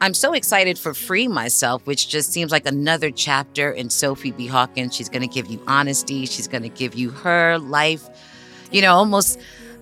I'm 0.00 0.14
so 0.14 0.32
excited 0.32 0.78
for 0.78 0.94
Free 0.94 1.28
Myself, 1.28 1.84
which 1.86 2.08
just 2.08 2.32
seems 2.32 2.52
like 2.52 2.64
another 2.64 3.10
chapter 3.10 3.70
in 3.70 3.90
Sophie 3.90 4.30
B. 4.30 4.46
Hawkins. 4.46 4.94
She's 4.94 5.08
going 5.08 5.22
to 5.22 5.32
give 5.32 5.48
you 5.48 5.60
honesty, 5.66 6.26
she's 6.26 6.48
going 6.48 6.62
to 6.62 6.68
give 6.68 6.94
you 6.94 7.10
her 7.10 7.58
life, 7.58 8.08
you 8.70 8.82
know, 8.82 8.94
almost 8.94 9.40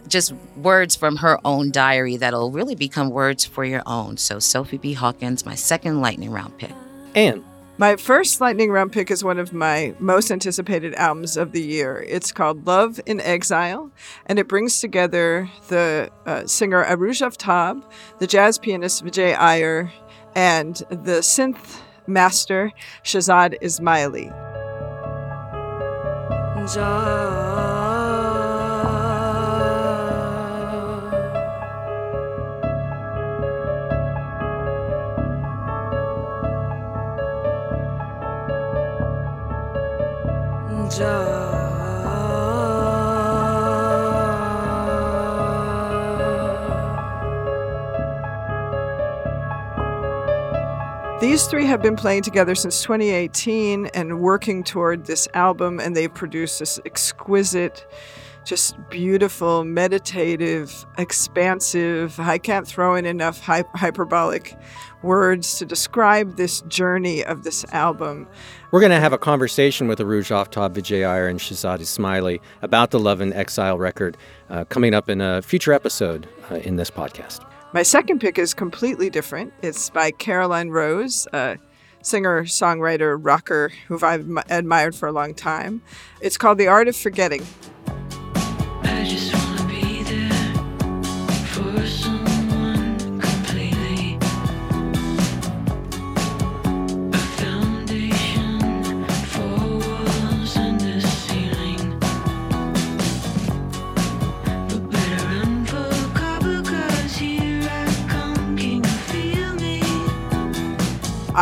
just 0.09 0.33
words 0.57 0.97
from 0.97 1.17
her 1.17 1.39
own 1.45 1.71
diary 1.71 2.17
that'll 2.17 2.51
really 2.51 2.75
become 2.75 3.11
words 3.11 3.45
for 3.45 3.65
your 3.65 3.83
own. 3.87 4.17
So, 4.17 4.39
Sophie 4.39 4.79
B. 4.79 4.93
Hawkins, 4.95 5.45
my 5.45 5.55
second 5.55 6.01
lightning 6.01 6.31
round 6.31 6.57
pick. 6.59 6.73
And 7.15 7.45
My 7.81 7.97
first 7.97 8.43
lightning 8.43 8.71
round 8.71 8.93
pick 8.93 9.11
is 9.11 9.25
one 9.25 9.39
of 9.39 9.55
my 9.55 9.95
most 9.99 10.31
anticipated 10.31 10.93
albums 10.97 11.39
of 11.39 11.53
the 11.53 11.63
year. 11.63 12.05
It's 12.07 12.31
called 12.31 12.67
Love 12.67 13.01
in 13.07 13.23
Exile, 13.23 13.91
and 14.27 14.39
it 14.39 14.49
brings 14.49 14.83
together 14.83 15.49
the 15.69 16.11
uh, 16.27 16.45
singer 16.45 16.85
Arooj 16.85 17.27
Aftab, 17.27 17.83
the 18.19 18.27
jazz 18.27 18.59
pianist 18.59 19.03
Vijay 19.03 19.35
Iyer, 19.35 19.91
and 20.35 20.77
the 20.91 21.23
synth 21.23 21.81
master 22.07 22.71
Shahzad 23.03 23.57
Ismaily. 23.63 24.31
These 51.21 51.47
three 51.47 51.67
have 51.67 51.81
been 51.81 51.97
playing 51.97 52.23
together 52.23 52.55
since 52.55 52.83
2018 52.83 53.87
and 53.87 54.21
working 54.21 54.65
toward 54.65 55.05
this 55.05 55.29
album, 55.35 55.79
and 55.79 55.97
they've 55.97 56.13
produced 56.13 56.59
this 56.59 56.81
exquisite, 56.85 57.87
just 58.45 58.75
beautiful, 58.91 59.65
meditative, 59.65 60.87
expansive. 60.99 62.19
I 62.19 62.39
can't 62.39 62.67
throw 62.67 62.95
in 62.95 63.07
enough 63.07 63.41
hy- 63.41 63.65
hyperbolic 63.75 64.57
words 65.03 65.59
to 65.59 65.65
describe 65.65 66.37
this 66.37 66.61
journey 66.63 67.25
of 67.25 67.43
this 67.45 67.65
album. 67.73 68.27
We're 68.71 68.81
going 68.81 68.91
to 68.91 69.01
have 69.01 69.13
a 69.13 69.19
conversation 69.19 69.89
with 69.89 69.99
Arooj 69.99 70.31
Aftab, 70.31 70.75
Vijay 70.75 71.07
Iyer, 71.09 71.29
and 71.29 71.39
Shahzad 71.39 71.81
Ismaily 71.81 72.41
about 72.63 72.91
the 72.91 72.99
Love 72.99 73.21
in 73.21 73.33
Exile 73.33 73.79
record 73.79 74.17
uh, 74.49 74.65
coming 74.65 74.95
up 74.95 75.09
in 75.09 75.21
a 75.21 75.43
future 75.43 75.73
episode 75.73 76.29
uh, 76.51 76.57
in 76.57 76.77
this 76.77 76.91
podcast. 76.91 77.45
My 77.73 77.83
second 77.83 78.21
pick 78.21 78.39
is 78.39 78.53
completely 78.53 79.11
different. 79.11 79.53
It's 79.63 79.91
by 79.91 80.11
Caroline 80.11 80.71
Rose, 80.71 81.29
a 81.33 81.57
singer, 82.03 82.45
songwriter, 82.45 83.17
rocker 83.21 83.71
who 83.87 83.99
I've 84.03 84.29
m- 84.29 84.43
admired 84.49 84.95
for 84.97 85.09
a 85.09 85.13
long 85.13 85.35
time. 85.35 85.83
It's 86.21 86.37
called 86.37 86.59
The 86.59 86.67
Art 86.67 86.89
of 86.89 86.97
Forgetting. 86.97 87.47
I 89.01 89.05
just 89.05 89.40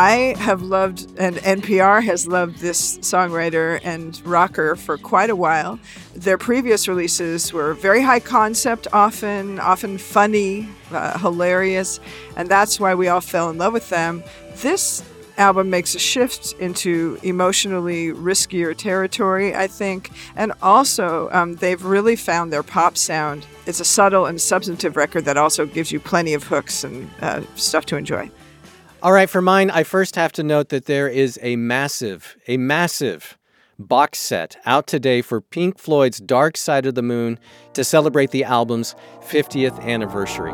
I 0.00 0.36
have 0.38 0.62
loved, 0.62 1.10
and 1.18 1.38
NPR 1.38 2.04
has 2.04 2.28
loved 2.28 2.60
this 2.60 2.98
songwriter 2.98 3.80
and 3.82 4.24
rocker 4.24 4.76
for 4.76 4.96
quite 4.96 5.28
a 5.28 5.34
while. 5.34 5.80
Their 6.14 6.38
previous 6.38 6.86
releases 6.86 7.52
were 7.52 7.74
very 7.74 8.00
high 8.00 8.20
concept, 8.20 8.86
often, 8.92 9.58
often 9.58 9.98
funny, 9.98 10.68
uh, 10.92 11.18
hilarious, 11.18 11.98
and 12.36 12.48
that's 12.48 12.78
why 12.78 12.94
we 12.94 13.08
all 13.08 13.20
fell 13.20 13.50
in 13.50 13.58
love 13.58 13.72
with 13.72 13.88
them. 13.88 14.22
This 14.58 15.02
album 15.36 15.68
makes 15.68 15.96
a 15.96 15.98
shift 15.98 16.52
into 16.60 17.18
emotionally 17.24 18.12
riskier 18.12 18.76
territory, 18.76 19.52
I 19.52 19.66
think, 19.66 20.12
and 20.36 20.52
also 20.62 21.28
um, 21.32 21.56
they've 21.56 21.84
really 21.84 22.14
found 22.14 22.52
their 22.52 22.62
pop 22.62 22.96
sound. 22.96 23.48
It's 23.66 23.80
a 23.80 23.84
subtle 23.84 24.26
and 24.26 24.40
substantive 24.40 24.96
record 24.96 25.24
that 25.24 25.36
also 25.36 25.66
gives 25.66 25.90
you 25.90 25.98
plenty 25.98 26.34
of 26.34 26.44
hooks 26.44 26.84
and 26.84 27.10
uh, 27.20 27.42
stuff 27.56 27.84
to 27.86 27.96
enjoy. 27.96 28.30
All 29.00 29.12
right, 29.12 29.30
for 29.30 29.40
mine, 29.40 29.70
I 29.70 29.84
first 29.84 30.16
have 30.16 30.32
to 30.32 30.42
note 30.42 30.70
that 30.70 30.86
there 30.86 31.06
is 31.06 31.38
a 31.40 31.54
massive, 31.54 32.36
a 32.48 32.56
massive 32.56 33.38
box 33.78 34.18
set 34.18 34.56
out 34.66 34.88
today 34.88 35.22
for 35.22 35.40
Pink 35.40 35.78
Floyd's 35.78 36.18
Dark 36.18 36.56
Side 36.56 36.84
of 36.84 36.96
the 36.96 37.02
Moon 37.02 37.38
to 37.74 37.84
celebrate 37.84 38.32
the 38.32 38.42
album's 38.42 38.96
50th 39.20 39.80
anniversary. 39.84 40.52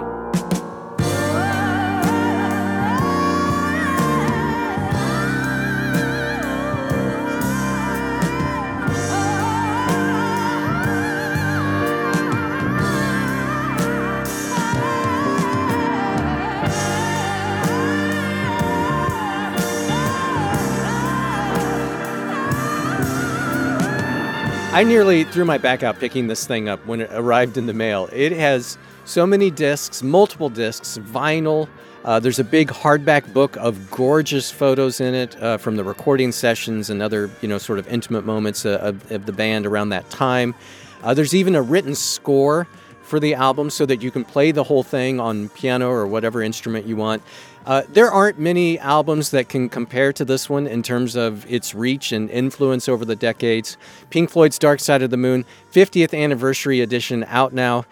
I 24.74 24.82
nearly 24.82 25.22
threw 25.22 25.44
my 25.44 25.56
back 25.56 25.84
out 25.84 26.00
picking 26.00 26.26
this 26.26 26.48
thing 26.48 26.68
up 26.68 26.84
when 26.84 27.02
it 27.02 27.10
arrived 27.12 27.56
in 27.56 27.66
the 27.66 27.72
mail. 27.72 28.08
It 28.12 28.32
has 28.32 28.76
so 29.04 29.24
many 29.24 29.48
discs, 29.48 30.02
multiple 30.02 30.48
discs, 30.48 30.98
vinyl. 30.98 31.68
Uh, 32.04 32.18
there's 32.18 32.40
a 32.40 32.44
big 32.44 32.70
hardback 32.70 33.32
book 33.32 33.56
of 33.58 33.88
gorgeous 33.92 34.50
photos 34.50 35.00
in 35.00 35.14
it 35.14 35.40
uh, 35.40 35.58
from 35.58 35.76
the 35.76 35.84
recording 35.84 36.32
sessions 36.32 36.90
and 36.90 37.02
other, 37.02 37.30
you 37.40 37.46
know, 37.46 37.56
sort 37.56 37.78
of 37.78 37.86
intimate 37.86 38.26
moments 38.26 38.66
uh, 38.66 38.78
of, 38.82 39.12
of 39.12 39.26
the 39.26 39.32
band 39.32 39.64
around 39.64 39.90
that 39.90 40.10
time. 40.10 40.56
Uh, 41.04 41.14
there's 41.14 41.36
even 41.36 41.54
a 41.54 41.62
written 41.62 41.94
score 41.94 42.66
for 43.02 43.20
the 43.20 43.32
album 43.34 43.70
so 43.70 43.86
that 43.86 44.02
you 44.02 44.10
can 44.10 44.24
play 44.24 44.50
the 44.50 44.64
whole 44.64 44.82
thing 44.82 45.20
on 45.20 45.50
piano 45.50 45.88
or 45.88 46.04
whatever 46.04 46.42
instrument 46.42 46.84
you 46.84 46.96
want. 46.96 47.22
Uh, 47.66 47.82
there 47.88 48.10
aren't 48.10 48.38
many 48.38 48.78
albums 48.78 49.30
that 49.30 49.48
can 49.48 49.68
compare 49.68 50.12
to 50.12 50.24
this 50.24 50.50
one 50.50 50.66
in 50.66 50.82
terms 50.82 51.16
of 51.16 51.50
its 51.50 51.74
reach 51.74 52.12
and 52.12 52.30
influence 52.30 52.88
over 52.88 53.04
the 53.04 53.16
decades. 53.16 53.78
Pink 54.10 54.30
Floyd's 54.30 54.58
Dark 54.58 54.80
Side 54.80 55.02
of 55.02 55.10
the 55.10 55.16
Moon, 55.16 55.46
50th 55.72 56.18
anniversary 56.18 56.80
edition 56.80 57.24
out 57.28 57.54
now. 57.54 57.86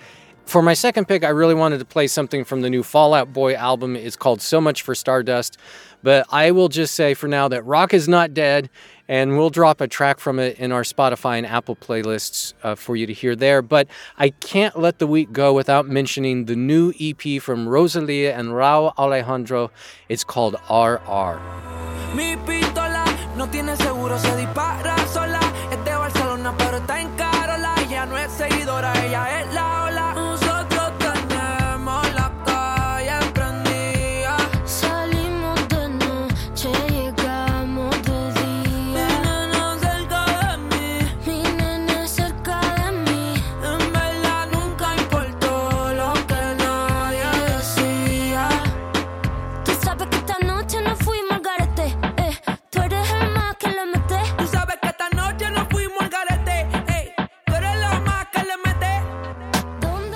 For 0.44 0.60
my 0.60 0.74
second 0.74 1.06
pick, 1.08 1.24
I 1.24 1.28
really 1.28 1.54
wanted 1.54 1.78
to 1.78 1.84
play 1.84 2.06
something 2.06 2.44
from 2.44 2.60
the 2.60 2.68
new 2.68 2.82
Fall 2.82 3.14
Out 3.14 3.32
Boy 3.32 3.54
album. 3.54 3.96
It's 3.96 4.16
called 4.16 4.42
So 4.42 4.60
Much 4.60 4.82
for 4.82 4.94
Stardust. 4.94 5.56
But 6.02 6.26
I 6.30 6.50
will 6.50 6.68
just 6.68 6.94
say 6.94 7.14
for 7.14 7.28
now 7.28 7.48
that 7.48 7.64
rock 7.64 7.94
is 7.94 8.08
not 8.08 8.34
dead, 8.34 8.68
and 9.08 9.36
we'll 9.36 9.50
drop 9.50 9.80
a 9.80 9.88
track 9.88 10.18
from 10.20 10.38
it 10.38 10.58
in 10.58 10.72
our 10.72 10.82
Spotify 10.82 11.38
and 11.38 11.46
Apple 11.46 11.76
playlists 11.76 12.54
uh, 12.62 12.74
for 12.74 12.96
you 12.96 13.06
to 13.06 13.12
hear 13.12 13.34
there. 13.36 13.62
But 13.62 13.88
I 14.18 14.30
can't 14.30 14.78
let 14.78 14.98
the 14.98 15.06
week 15.06 15.32
go 15.32 15.52
without 15.52 15.88
mentioning 15.88 16.46
the 16.46 16.56
new 16.56 16.92
EP 17.00 17.42
from 17.42 17.66
Rosalía 17.66 18.36
and 18.38 18.48
Rauw 18.50 18.92
Alejandro. 18.96 19.70
It's 20.08 20.24
called 20.24 20.54
RR. 20.70 21.40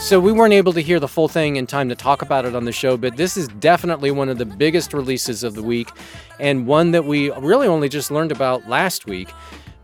So 0.06 0.20
we 0.20 0.30
weren't 0.30 0.52
able 0.52 0.72
to 0.74 0.80
hear 0.80 1.00
the 1.00 1.08
full 1.08 1.26
thing 1.26 1.56
in 1.56 1.66
time 1.66 1.88
to 1.88 1.96
talk 1.96 2.22
about 2.22 2.44
it 2.44 2.54
on 2.54 2.64
the 2.64 2.70
show, 2.70 2.96
but 2.96 3.16
this 3.16 3.36
is 3.36 3.48
definitely 3.48 4.12
one 4.12 4.28
of 4.28 4.38
the 4.38 4.46
biggest 4.46 4.94
releases 4.94 5.42
of 5.42 5.56
the 5.56 5.64
week 5.64 5.90
and 6.38 6.64
one 6.64 6.92
that 6.92 7.06
we 7.06 7.32
really 7.32 7.66
only 7.66 7.88
just 7.88 8.12
learned 8.12 8.30
about 8.30 8.68
last 8.68 9.06
week. 9.06 9.28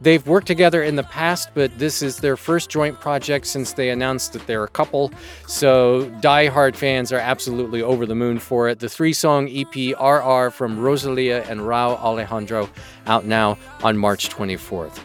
They've 0.00 0.24
worked 0.24 0.46
together 0.46 0.80
in 0.84 0.94
the 0.94 1.02
past, 1.02 1.50
but 1.54 1.76
this 1.76 2.02
is 2.02 2.18
their 2.18 2.36
first 2.36 2.70
joint 2.70 3.00
project 3.00 3.48
since 3.48 3.72
they 3.72 3.90
announced 3.90 4.32
that 4.34 4.46
they're 4.46 4.62
a 4.62 4.68
couple. 4.68 5.10
So 5.48 6.08
die-hard 6.20 6.76
fans 6.76 7.10
are 7.10 7.18
absolutely 7.18 7.82
over 7.82 8.06
the 8.06 8.14
moon 8.14 8.38
for 8.38 8.68
it. 8.68 8.78
The 8.78 8.88
three-song 8.88 9.48
EP 9.48 9.74
RR 9.98 10.50
from 10.52 10.78
Rosalía 10.78 11.50
and 11.50 11.62
Rauw 11.62 11.98
Alejandro 11.98 12.70
out 13.08 13.24
now 13.24 13.58
on 13.82 13.98
March 13.98 14.28
24th. 14.28 15.00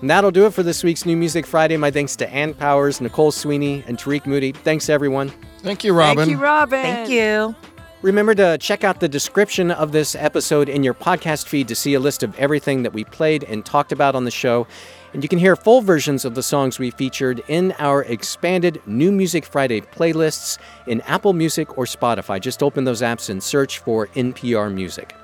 And 0.00 0.10
that'll 0.10 0.30
do 0.30 0.46
it 0.46 0.52
for 0.52 0.62
this 0.62 0.84
week's 0.84 1.06
New 1.06 1.16
Music 1.16 1.46
Friday. 1.46 1.76
My 1.76 1.90
thanks 1.90 2.14
to 2.16 2.28
Ann 2.28 2.54
Powers, 2.54 3.00
Nicole 3.00 3.32
Sweeney, 3.32 3.84
and 3.86 3.98
Tarik 3.98 4.26
Moody. 4.26 4.52
Thanks, 4.52 4.88
everyone. 4.88 5.32
Thank 5.60 5.82
you, 5.82 5.94
Robin. 5.94 6.26
Thank 6.26 6.30
you, 6.30 6.42
Robin. 6.42 6.82
Thank 6.82 7.10
you. 7.10 7.54
Remember 8.02 8.34
to 8.34 8.58
check 8.58 8.84
out 8.84 9.00
the 9.00 9.08
description 9.08 9.70
of 9.70 9.92
this 9.92 10.14
episode 10.14 10.68
in 10.68 10.84
your 10.84 10.92
podcast 10.92 11.46
feed 11.48 11.68
to 11.68 11.74
see 11.74 11.94
a 11.94 12.00
list 12.00 12.22
of 12.22 12.38
everything 12.38 12.82
that 12.82 12.92
we 12.92 13.02
played 13.02 13.44
and 13.44 13.64
talked 13.64 13.92
about 13.92 14.14
on 14.14 14.26
the 14.26 14.30
show. 14.30 14.66
And 15.14 15.22
you 15.22 15.28
can 15.30 15.38
hear 15.38 15.56
full 15.56 15.80
versions 15.80 16.26
of 16.26 16.34
the 16.34 16.42
songs 16.42 16.78
we 16.78 16.90
featured 16.90 17.42
in 17.48 17.72
our 17.78 18.02
expanded 18.02 18.82
New 18.84 19.10
Music 19.10 19.46
Friday 19.46 19.80
playlists 19.80 20.58
in 20.86 21.00
Apple 21.02 21.32
Music 21.32 21.78
or 21.78 21.86
Spotify. 21.86 22.38
Just 22.38 22.62
open 22.62 22.84
those 22.84 23.00
apps 23.00 23.30
and 23.30 23.42
search 23.42 23.78
for 23.78 24.08
NPR 24.08 24.70
Music. 24.74 25.14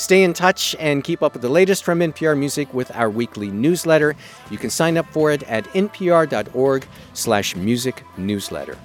Stay 0.00 0.22
in 0.22 0.32
touch 0.32 0.74
and 0.78 1.04
keep 1.04 1.22
up 1.22 1.34
with 1.34 1.42
the 1.42 1.48
latest 1.50 1.84
from 1.84 1.98
NPR 1.98 2.34
Music 2.36 2.72
with 2.72 2.90
our 2.96 3.10
weekly 3.10 3.50
newsletter. 3.50 4.16
You 4.50 4.56
can 4.56 4.70
sign 4.70 4.96
up 4.96 5.04
for 5.12 5.30
it 5.30 5.42
at 5.42 5.64
npr.org 5.74 6.86
slash 7.12 7.54
music 7.54 8.02
newsletter. 8.16 8.78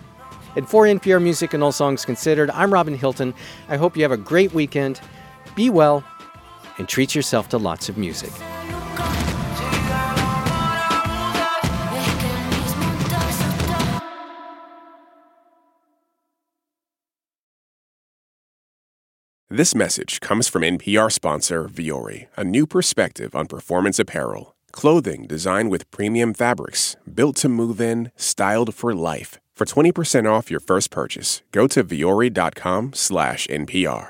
And 0.57 0.67
for 0.67 0.83
NPR 0.83 1.23
Music 1.23 1.53
and 1.53 1.63
All 1.63 1.71
Songs 1.71 2.03
Considered, 2.03 2.49
I'm 2.49 2.73
Robin 2.73 2.95
Hilton. 2.95 3.33
I 3.69 3.77
hope 3.77 3.95
you 3.95 4.03
have 4.03 4.11
a 4.11 4.17
great 4.17 4.53
weekend. 4.53 4.99
Be 5.55 5.69
well 5.69 6.03
and 6.77 6.89
treat 6.89 7.15
yourself 7.15 7.47
to 7.47 7.57
lots 7.57 7.87
of 7.87 7.97
music. 7.97 8.33
This 19.55 19.71
message 19.73 20.19
comes 20.19 20.49
from 20.49 20.63
NPR 20.63 21.09
sponsor 21.09 21.69
Vuori, 21.69 22.27
a 22.35 22.43
new 22.43 22.67
perspective 22.67 23.33
on 23.33 23.47
performance 23.47 23.99
apparel. 23.99 24.53
Clothing 24.73 25.27
designed 25.27 25.71
with 25.71 25.89
premium 25.91 26.33
fabrics, 26.33 26.97
built 27.07 27.37
to 27.37 27.47
move 27.47 27.79
in, 27.79 28.11
styled 28.17 28.75
for 28.75 28.93
life. 28.93 29.39
For 29.55 29.63
20% 29.63 30.29
off 30.29 30.51
your 30.51 30.59
first 30.59 30.91
purchase, 30.91 31.41
go 31.53 31.67
to 31.67 31.85
vuori.com/npr. 31.85 34.07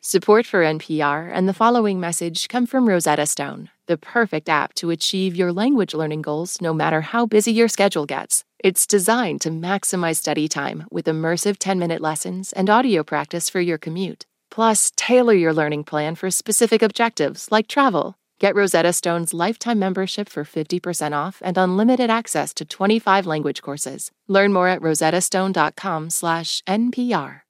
Support 0.00 0.46
for 0.46 0.64
NPR 0.64 1.30
and 1.30 1.46
the 1.46 1.52
following 1.52 2.00
message 2.00 2.48
come 2.48 2.64
from 2.64 2.88
Rosetta 2.88 3.26
Stone, 3.26 3.68
the 3.86 3.98
perfect 3.98 4.48
app 4.48 4.72
to 4.76 4.88
achieve 4.88 5.36
your 5.36 5.52
language 5.52 5.92
learning 5.92 6.22
goals 6.22 6.58
no 6.62 6.72
matter 6.72 7.02
how 7.02 7.26
busy 7.26 7.52
your 7.52 7.68
schedule 7.68 8.06
gets. 8.06 8.44
It's 8.62 8.86
designed 8.86 9.40
to 9.40 9.50
maximize 9.50 10.18
study 10.18 10.46
time 10.46 10.86
with 10.88 11.06
immersive 11.06 11.56
10 11.58 11.80
minute 11.80 12.00
lessons 12.00 12.52
and 12.52 12.70
audio 12.70 13.02
practice 13.02 13.50
for 13.50 13.60
your 13.60 13.76
commute. 13.76 14.24
Plus, 14.52 14.92
tailor 14.94 15.34
your 15.34 15.52
learning 15.52 15.82
plan 15.82 16.14
for 16.14 16.30
specific 16.30 16.80
objectives 16.80 17.48
like 17.50 17.66
travel. 17.66 18.14
Get 18.38 18.54
Rosetta 18.54 18.92
Stone's 18.92 19.34
lifetime 19.34 19.80
membership 19.80 20.28
for 20.28 20.44
50% 20.44 21.12
off 21.12 21.42
and 21.44 21.58
unlimited 21.58 22.08
access 22.08 22.54
to 22.54 22.64
25 22.64 23.26
language 23.26 23.62
courses. 23.62 24.12
Learn 24.28 24.52
more 24.52 24.68
at 24.68 24.80
rosettastone.com/npr. 24.80 27.40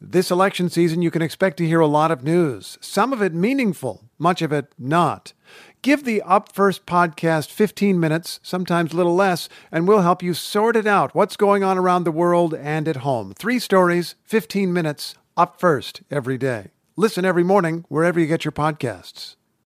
This 0.00 0.32
election 0.32 0.68
season, 0.68 1.00
you 1.00 1.12
can 1.12 1.22
expect 1.22 1.58
to 1.58 1.66
hear 1.66 1.78
a 1.78 1.86
lot 1.86 2.10
of 2.10 2.24
news, 2.24 2.76
some 2.80 3.12
of 3.12 3.22
it 3.22 3.32
meaningful, 3.32 4.10
much 4.18 4.42
of 4.42 4.52
it 4.52 4.66
not. 4.76 5.32
Give 5.84 6.02
the 6.02 6.22
Up 6.22 6.50
First 6.50 6.86
podcast 6.86 7.50
15 7.50 8.00
minutes, 8.00 8.40
sometimes 8.42 8.94
a 8.94 8.96
little 8.96 9.14
less, 9.14 9.50
and 9.70 9.86
we'll 9.86 10.00
help 10.00 10.22
you 10.22 10.32
sort 10.32 10.76
it 10.76 10.86
out 10.86 11.14
what's 11.14 11.36
going 11.36 11.62
on 11.62 11.76
around 11.76 12.04
the 12.04 12.10
world 12.10 12.54
and 12.54 12.88
at 12.88 13.04
home. 13.04 13.34
Three 13.36 13.58
stories, 13.58 14.14
15 14.24 14.72
minutes, 14.72 15.14
up 15.36 15.60
first 15.60 16.00
every 16.10 16.38
day. 16.38 16.68
Listen 16.96 17.26
every 17.26 17.44
morning 17.44 17.84
wherever 17.90 18.18
you 18.18 18.26
get 18.26 18.46
your 18.46 18.52
podcasts. 18.52 19.36